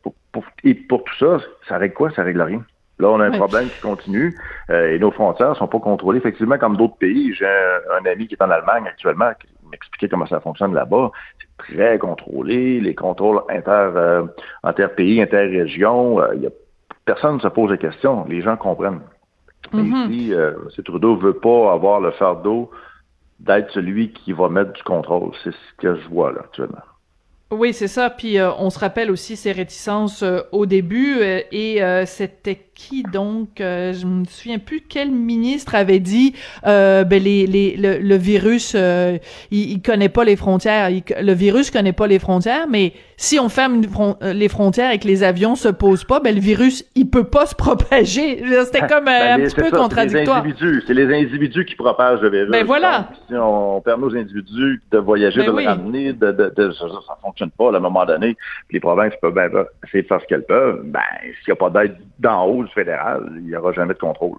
[0.65, 2.11] et pour tout ça, ça règle quoi?
[2.13, 2.65] Ça règle rien.
[2.99, 4.39] Là, on a un problème qui continue
[4.71, 6.19] euh, et nos frontières sont pas contrôlées.
[6.19, 10.27] Effectivement, comme d'autres pays, j'ai un, ami qui est en Allemagne actuellement qui m'expliquait comment
[10.27, 11.11] ça fonctionne là-bas.
[11.41, 14.25] C'est très contrôlé, les contrôles inter, euh,
[14.63, 16.21] inter-pays, inter-régions.
[16.21, 16.51] Euh,
[17.07, 18.27] personne ne se pose des questions.
[18.29, 19.01] Les gens comprennent.
[19.73, 20.11] Mais mm-hmm.
[20.11, 20.85] ici, euh, M.
[20.85, 22.71] Trudeau veut pas avoir le fardeau
[23.41, 25.33] d'être celui qui va mettre du contrôle.
[25.43, 26.83] C'est ce que je vois là actuellement.
[27.53, 28.11] Oui, c'est ça.
[28.11, 31.19] Puis euh, on se rappelle aussi ses réticences euh, au début.
[31.21, 37.47] Euh, et c'était qui donc Je me souviens plus quel ministre avait dit ben les,
[37.47, 39.21] les le, virus il,
[39.51, 40.91] il, connaît pas les frontières.
[40.91, 43.83] le virus connaît pas les frontières, mais si on ferme
[44.23, 47.47] les frontières et que les avions se posent pas, ben le virus il peut pas
[47.47, 48.43] se propager.
[48.65, 50.45] C'était comme ben, un petit peu contradictoire.
[50.87, 52.51] C'est les individus qui propagent le virus.
[52.51, 53.09] Ben voilà.
[53.29, 56.87] si on permet aux individus de voyager, ben de le ramener, de, de, de, ça,
[57.07, 58.37] ça fonctionne pas à un moment donné,
[58.71, 59.51] les provinces peuvent bien
[59.87, 62.75] essayer de faire ce qu'elles peuvent, ben, s'il n'y a pas d'aide d'en haut du
[62.75, 64.39] fédéral, il n'y aura jamais de contrôle.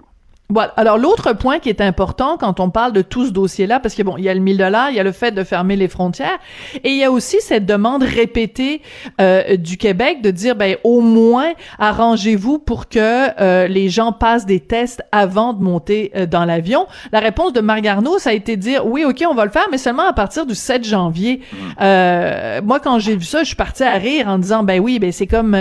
[0.51, 0.73] Voilà.
[0.75, 4.03] Alors l'autre point qui est important quand on parle de tout ce dossier-là, parce que
[4.03, 5.87] bon, il y a le 1000 dollars, il y a le fait de fermer les
[5.87, 6.39] frontières,
[6.83, 8.81] et il y a aussi cette demande répétée
[9.21, 14.45] euh, du Québec de dire, ben au moins arrangez-vous pour que euh, les gens passent
[14.45, 16.85] des tests avant de monter euh, dans l'avion.
[17.13, 19.51] La réponse de Marc Garneau, ça a été de dire, oui, ok, on va le
[19.51, 21.39] faire, mais seulement à partir du 7 janvier.
[21.53, 22.65] Mmh.
[22.65, 25.13] moi, quand j'ai vu ça, je suis partie à rire en disant, ben oui, ben
[25.13, 25.55] c'est comme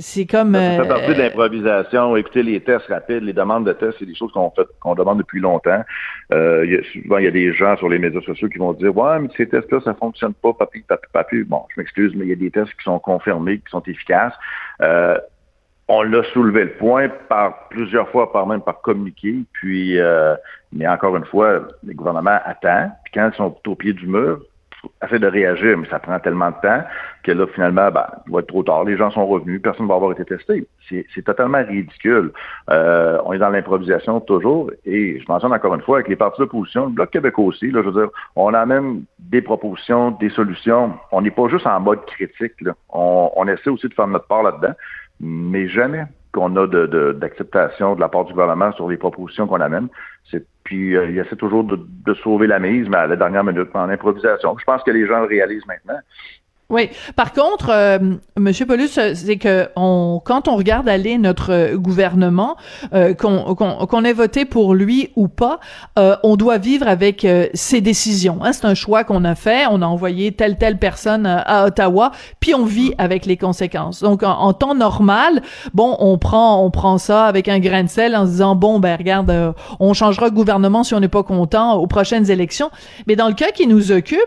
[0.00, 0.54] c'est comme.
[0.54, 2.16] Ça fait partie de euh, l'improvisation.
[2.16, 5.18] Écoutez, les tests rapides, les demandes de tests, c'est des choses qu'on fait, qu'on demande
[5.18, 5.82] depuis longtemps.
[6.32, 8.58] Euh, il y a, souvent, il y a des gens sur les médias sociaux qui
[8.58, 11.44] vont dire Ouais, mais ces tests-là, ça fonctionne pas, papi, papi, papi.
[11.44, 14.34] Bon, je m'excuse, mais il y a des tests qui sont confirmés, qui sont efficaces.
[14.82, 15.18] Euh,
[15.88, 19.36] on l'a soulevé le point par plusieurs fois, par même par communiqué.
[19.52, 20.34] Puis, euh,
[20.72, 22.90] mais encore une fois, les gouvernements attendent.
[23.04, 24.40] Puis quand ils sont au pied du mur,
[25.04, 26.82] essaie de réagir, mais ça prend tellement de temps
[27.22, 28.84] que là, finalement, ben, il va être trop tard.
[28.84, 30.66] Les gens sont revenus, personne ne va avoir été testé.
[30.88, 32.32] C'est totalement ridicule.
[32.70, 36.40] Euh, on est dans l'improvisation toujours, et je mentionne encore une fois, avec les partis
[36.40, 40.30] d'opposition, le Bloc québécois aussi, là, je veux dire, on a même des propositions, des
[40.30, 40.94] solutions.
[41.12, 42.60] On n'est pas juste en mode critique.
[42.60, 42.72] Là.
[42.88, 44.74] On, on essaie aussi de faire notre part là-dedans,
[45.20, 46.66] mais jamais qu'on a
[47.14, 49.88] d'acceptation de, de, la part du gouvernement sur les propositions qu'on amène.
[50.66, 53.68] Puis euh, il essaie toujours de, de, sauver la mise, mais à la dernière minute,
[53.74, 54.56] en improvisation.
[54.58, 56.00] Je pense que les gens le réalisent maintenant.
[56.68, 56.90] Oui.
[57.14, 57.98] Par contre, euh,
[58.36, 62.56] Monsieur Paulus, c'est que on, quand on regarde aller notre gouvernement,
[62.92, 65.60] euh, qu'on ait voté pour lui ou pas,
[65.96, 68.40] euh, on doit vivre avec euh, ses décisions.
[68.42, 68.52] Hein.
[68.52, 69.66] C'est un choix qu'on a fait.
[69.70, 72.10] On a envoyé telle telle personne à Ottawa,
[72.40, 74.02] puis on vit avec les conséquences.
[74.02, 75.42] Donc, en, temps normal,
[75.72, 78.80] bon, on prend on prend ça avec un grain de sel en se disant bon
[78.80, 82.70] ben regarde, on changera de gouvernement si on n'est pas content aux prochaines élections.
[83.06, 84.18] Mais dans le cas qui nous occupe,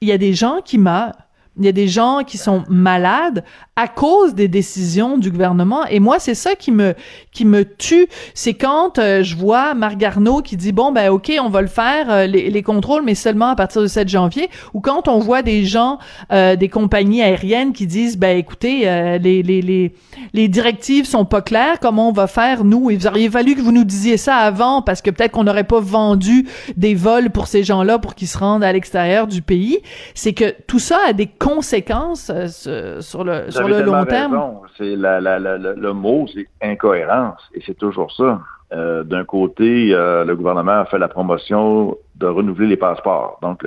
[0.00, 1.12] il y a des gens qui meurent.
[1.60, 3.44] Il y a des gens qui sont malades
[3.76, 5.86] à cause des décisions du gouvernement.
[5.86, 6.94] Et moi, c'est ça qui me
[7.32, 8.08] qui me tue.
[8.34, 11.68] C'est quand euh, je vois Marc Garneau qui dit bon ben ok, on va le
[11.68, 14.48] faire euh, les, les, contrôles, mais seulement à partir du 7 janvier.
[14.74, 15.98] Ou quand on voit des gens,
[16.32, 18.80] euh, des compagnies aériennes qui disent ben écoutez,
[19.18, 19.94] les, les les
[20.32, 21.78] les directives sont pas claires.
[21.80, 22.90] Comment on va faire nous?
[22.90, 25.80] Il aurait fallu que vous nous disiez ça avant parce que peut-être qu'on n'aurait pas
[25.80, 29.78] vendu des vols pour ces gens-là pour qu'ils se rendent à l'extérieur du pays.
[30.14, 31.26] C'est que tout ça a des
[31.58, 34.40] euh, sur le, sur le long terme?
[34.78, 38.40] C'est la, la, la, le mot, c'est incohérence, et c'est toujours ça.
[38.72, 43.38] Euh, D'un côté, euh, le gouvernement a fait la promotion de renouveler les passeports.
[43.42, 43.66] Donc,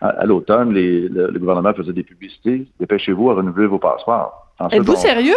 [0.00, 2.66] à, l'automne, le, le, gouvernement faisait des publicités.
[2.80, 4.42] Dépêchez-vous à renouveler vos passeports.
[4.70, 5.34] Êtes-vous sérieux?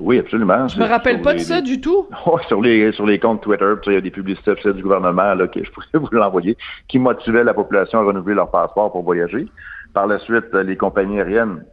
[0.00, 0.68] oui, absolument.
[0.68, 2.06] Je me rappelle pas de ça du tout.
[2.48, 5.62] sur les sur les comptes Twitter, il y a des publicités du gouvernement là, que
[5.62, 6.56] je pourrais vous l'envoyer,
[6.88, 9.46] qui motivaient la population à renouveler leur passeport pour voyager.
[9.94, 11.64] Par la suite, les compagnies aériennes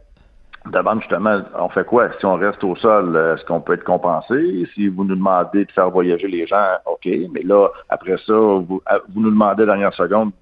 [0.66, 2.10] demandent justement, on fait quoi?
[2.18, 4.68] Si on reste au sol, est-ce qu'on peut être compensé?
[4.74, 7.08] Si vous nous demandez de faire voyager les gens, OK.
[7.32, 8.82] Mais là, après ça, vous,
[9.14, 10.32] vous nous demandez dernière seconde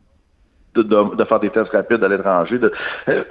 [0.74, 2.61] de, faire des tests rapides à l'étranger.
[3.09, 3.24] Euh,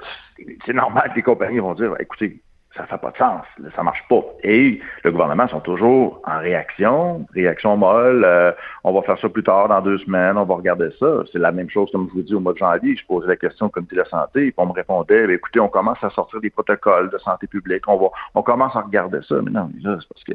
[0.64, 2.40] c'est normal que les compagnies vont dire, écoutez,
[2.78, 4.22] ça fait pas de sens, ça marche pas.
[4.44, 8.52] Et le gouvernement sont toujours en réaction, réaction molle, euh,
[8.84, 11.24] on va faire ça plus tard, dans deux semaines, on va regarder ça.
[11.32, 13.36] C'est la même chose, comme je vous dis, au mois de janvier, je posais la
[13.36, 16.10] question au comité de la santé, et on me répondait, ben, écoutez, on commence à
[16.10, 19.36] sortir des protocoles de santé publique, on va, on commence à regarder ça.
[19.42, 20.34] Mais non, là, c'est parce que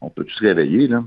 [0.00, 0.88] on peut tous se réveiller.
[0.88, 1.02] Là.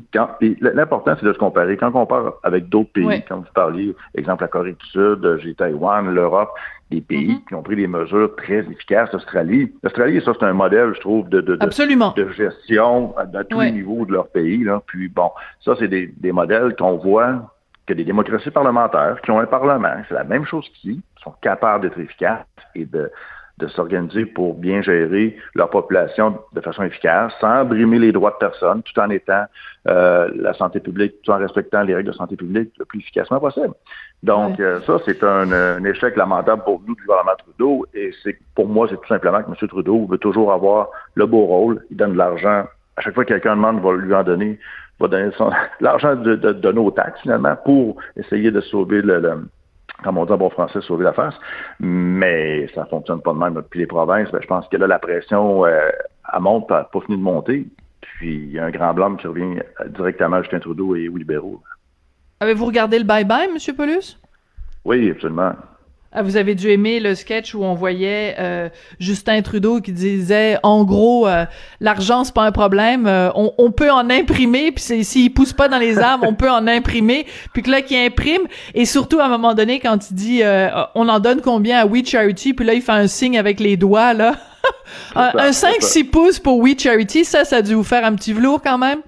[0.61, 1.77] l'important, c'est de se comparer.
[1.77, 5.53] Quand on parle avec d'autres pays, comme vous parliez, exemple la Corée du Sud, j'ai
[5.53, 6.49] Taïwan, l'Europe,
[6.89, 7.47] des pays mm-hmm.
[7.47, 9.11] qui ont pris des mesures très efficaces.
[9.11, 13.71] L'Australie, l'Australie, ça, c'est un modèle, je trouve, de, de, de, gestion à, tous les
[13.71, 14.63] niveaux de leur pays.
[14.63, 14.81] Là.
[14.87, 15.31] Puis bon,
[15.63, 17.53] ça, c'est des, des modèles qu'on voit
[17.85, 21.83] que des démocraties parlementaires qui ont un parlement, c'est la même chose qu'ici, sont capables
[21.83, 23.09] d'être efficaces et de,
[23.57, 28.37] de s'organiser pour bien gérer leur population de façon efficace, sans brimer les droits de
[28.37, 29.45] personne, tout en étant
[29.87, 33.39] euh, la santé publique, tout en respectant les règles de santé publique le plus efficacement
[33.39, 33.73] possible.
[34.21, 38.67] Donc, euh, ça, c'est un, échec lamentable pour nous du gouvernement Trudeau, et c'est pour
[38.67, 39.67] moi, c'est tout simplement que M.
[39.67, 42.65] Trudeau veut toujours avoir le beau rôle, il donne de l'argent.
[42.95, 44.59] À chaque fois que quelqu'un demande, va lui en donner,
[44.99, 45.31] va donner
[45.79, 49.19] l'argent de, de, nos taxes, finalement, pour essayer de sauver le
[50.03, 51.35] comme on dit en bon français, sauver la face.
[51.79, 53.61] Mais ça fonctionne pas de même.
[53.69, 55.89] Puis les provinces, ben, je pense que là, la pression, euh,
[56.33, 57.65] elle monte, pas fini de monter.
[58.01, 61.17] Puis il y a un grand blâme qui revient directement à Justin Trudeau et aux
[61.17, 61.61] libéraux.
[62.39, 63.75] Avez-vous regardé le bye-bye, M.
[63.75, 64.19] Paulus?
[64.85, 65.53] Oui, absolument.
[66.13, 70.57] Ah, vous avez dû aimer le sketch où on voyait euh, Justin Trudeau qui disait
[70.63, 71.45] en gros euh,
[71.81, 75.77] l'argent c'est pas un problème, euh, on, peut en imprimer puis s'il pousse pas dans
[75.77, 78.43] les arbres, on peut en imprimer puis que là qui imprime
[78.73, 80.41] et surtout à un moment donné quand il dit
[80.95, 83.75] on en donne combien à We Charity puis là il fait un signe avec les
[83.75, 84.35] doigts là
[85.15, 88.31] un, 5 6 pouces pour We Charity, ça ça a dû vous faire un petit
[88.31, 89.01] velours quand même?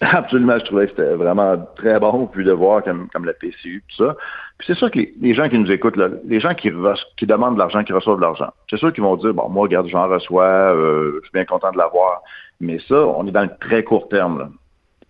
[0.00, 3.84] Absolument, je trouvais que c'était vraiment très bon, puis de voir comme, comme la PCU,
[3.86, 4.16] tout ça.
[4.66, 6.70] C'est sûr que les, gens qui nous écoutent, là, les gens qui,
[7.16, 9.62] qui demandent de l'argent, qui reçoivent de l'argent, c'est sûr qu'ils vont dire, bon, moi,
[9.62, 12.22] regarde, j'en reçois, euh, je suis bien content de l'avoir.
[12.60, 14.38] Mais ça, on est dans le très court terme.
[14.38, 14.48] Là.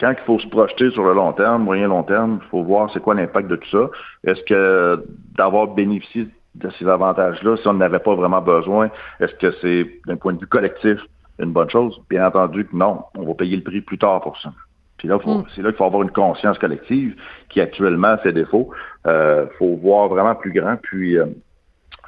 [0.01, 2.91] Quand il faut se projeter sur le long terme, moyen long terme, il faut voir
[2.93, 3.91] c'est quoi l'impact de tout ça.
[4.25, 5.05] Est-ce que
[5.37, 8.91] d'avoir bénéficié de ces avantages-là, si on n'avait pas vraiment besoin,
[9.21, 10.99] est-ce que c'est, d'un point de vue collectif,
[11.39, 12.01] une bonne chose?
[12.09, 14.53] Bien entendu que non, on va payer le prix plus tard pour ça.
[15.01, 15.45] Puis là, mm.
[15.55, 17.17] c'est là qu'il faut avoir une conscience collective
[17.49, 18.71] qui actuellement fait défaut.
[19.07, 20.77] Il euh, faut voir vraiment plus grand.
[20.77, 21.25] Puis euh,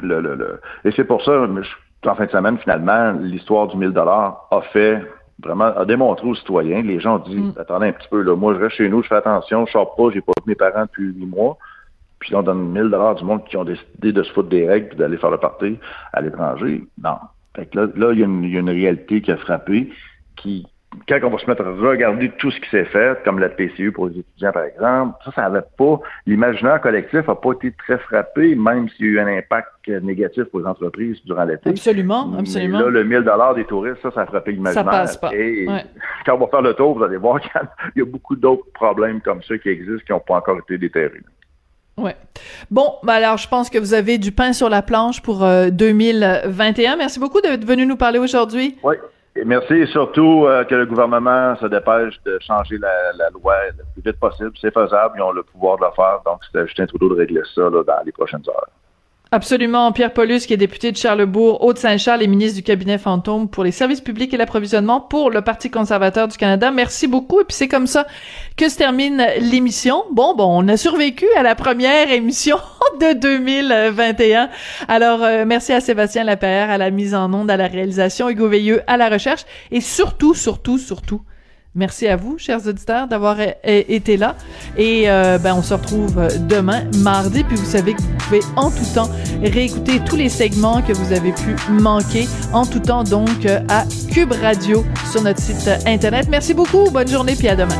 [0.01, 3.93] le, le, le, et c'est pour ça, en fin de semaine, finalement, l'histoire du 1000
[3.93, 5.03] dollars a fait
[5.43, 6.83] vraiment a démontré aux citoyens.
[6.83, 7.55] Les gens ont dit mm.
[7.59, 9.95] attendez un petit peu, là, moi je reste chez nous, je fais attention, je sors
[9.95, 11.57] pas, j'ai pas vu mes parents depuis huit mois.
[12.19, 14.93] Puis on donne 1000 dollars du monde qui ont décidé de se foutre des règles
[14.93, 15.79] et d'aller faire le party
[16.13, 16.85] à l'étranger.
[17.03, 17.17] Non.
[17.57, 19.39] Fait que là, là il, y a une, il y a une réalité qui a
[19.39, 19.91] frappé
[20.37, 20.67] qui,
[21.09, 23.93] quand on va se mettre à regarder tout ce qui s'est fait, comme la PCU
[23.93, 27.99] pour les étudiants, par exemple, ça, ça n'avait pas, l'imaginaire collectif n'a pas été très
[27.99, 31.71] frappé, même s'il y a eu un impact négatif pour les entreprises durant l'été.
[31.71, 32.81] Absolument, absolument.
[32.81, 33.25] là, le 1000
[33.57, 34.85] des touristes, ça, ça a frappé l'imaginaire.
[34.85, 35.35] Ça passe pas.
[35.35, 35.67] Et
[36.27, 37.51] quand on va faire le tour, vous allez voir qu'il
[37.97, 41.23] y a beaucoup d'autres problèmes comme ceux qui existent qui n'ont pas encore été déterrés.
[41.99, 42.17] Ouais.
[42.71, 46.93] Bon, bah alors je pense que vous avez du pain sur la planche pour 2021.
[46.93, 48.79] Euh, Merci beaucoup d'être venu nous parler aujourd'hui.
[48.83, 48.97] Oui.
[49.35, 54.11] Merci et surtout euh, que le gouvernement se dépêche de changer la, loi le plus
[54.11, 54.53] vite possible.
[54.61, 56.21] C'est faisable, ils ont le pouvoir de le faire.
[56.27, 58.69] Donc, c'était Justin Trudeau de régler ça dans les prochaines heures.
[59.35, 59.93] Absolument.
[59.93, 63.71] Pierre Paulus, qui est député de Charlebourg, Haute-Saint-Charles et ministre du cabinet fantôme pour les
[63.71, 66.71] services publics et l'approvisionnement pour le Parti conservateur du Canada.
[66.71, 67.41] Merci beaucoup.
[67.41, 68.07] Et puis c'est comme ça
[68.59, 70.05] que se termine l'émission.
[70.13, 72.59] Bon, bon, on a survécu à la première émission
[73.01, 74.51] de 2021.
[74.87, 78.49] Alors, euh, merci à Sébastien Lapierre à la mise en onde, à la réalisation, Hugo
[78.49, 81.23] Veilleux à la recherche et surtout, surtout, surtout,
[81.75, 84.37] Merci à vous, chers auditeurs, d'avoir été là.
[84.77, 87.45] Et euh, ben, on se retrouve demain, mardi.
[87.45, 89.09] Puis vous savez que vous pouvez en tout temps
[89.43, 94.33] réécouter tous les segments que vous avez pu manquer en tout temps, donc à Cube
[94.33, 96.27] Radio sur notre site Internet.
[96.31, 96.91] Merci beaucoup.
[96.91, 97.79] Bonne journée, puis à demain.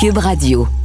[0.00, 0.79] Cube Radio.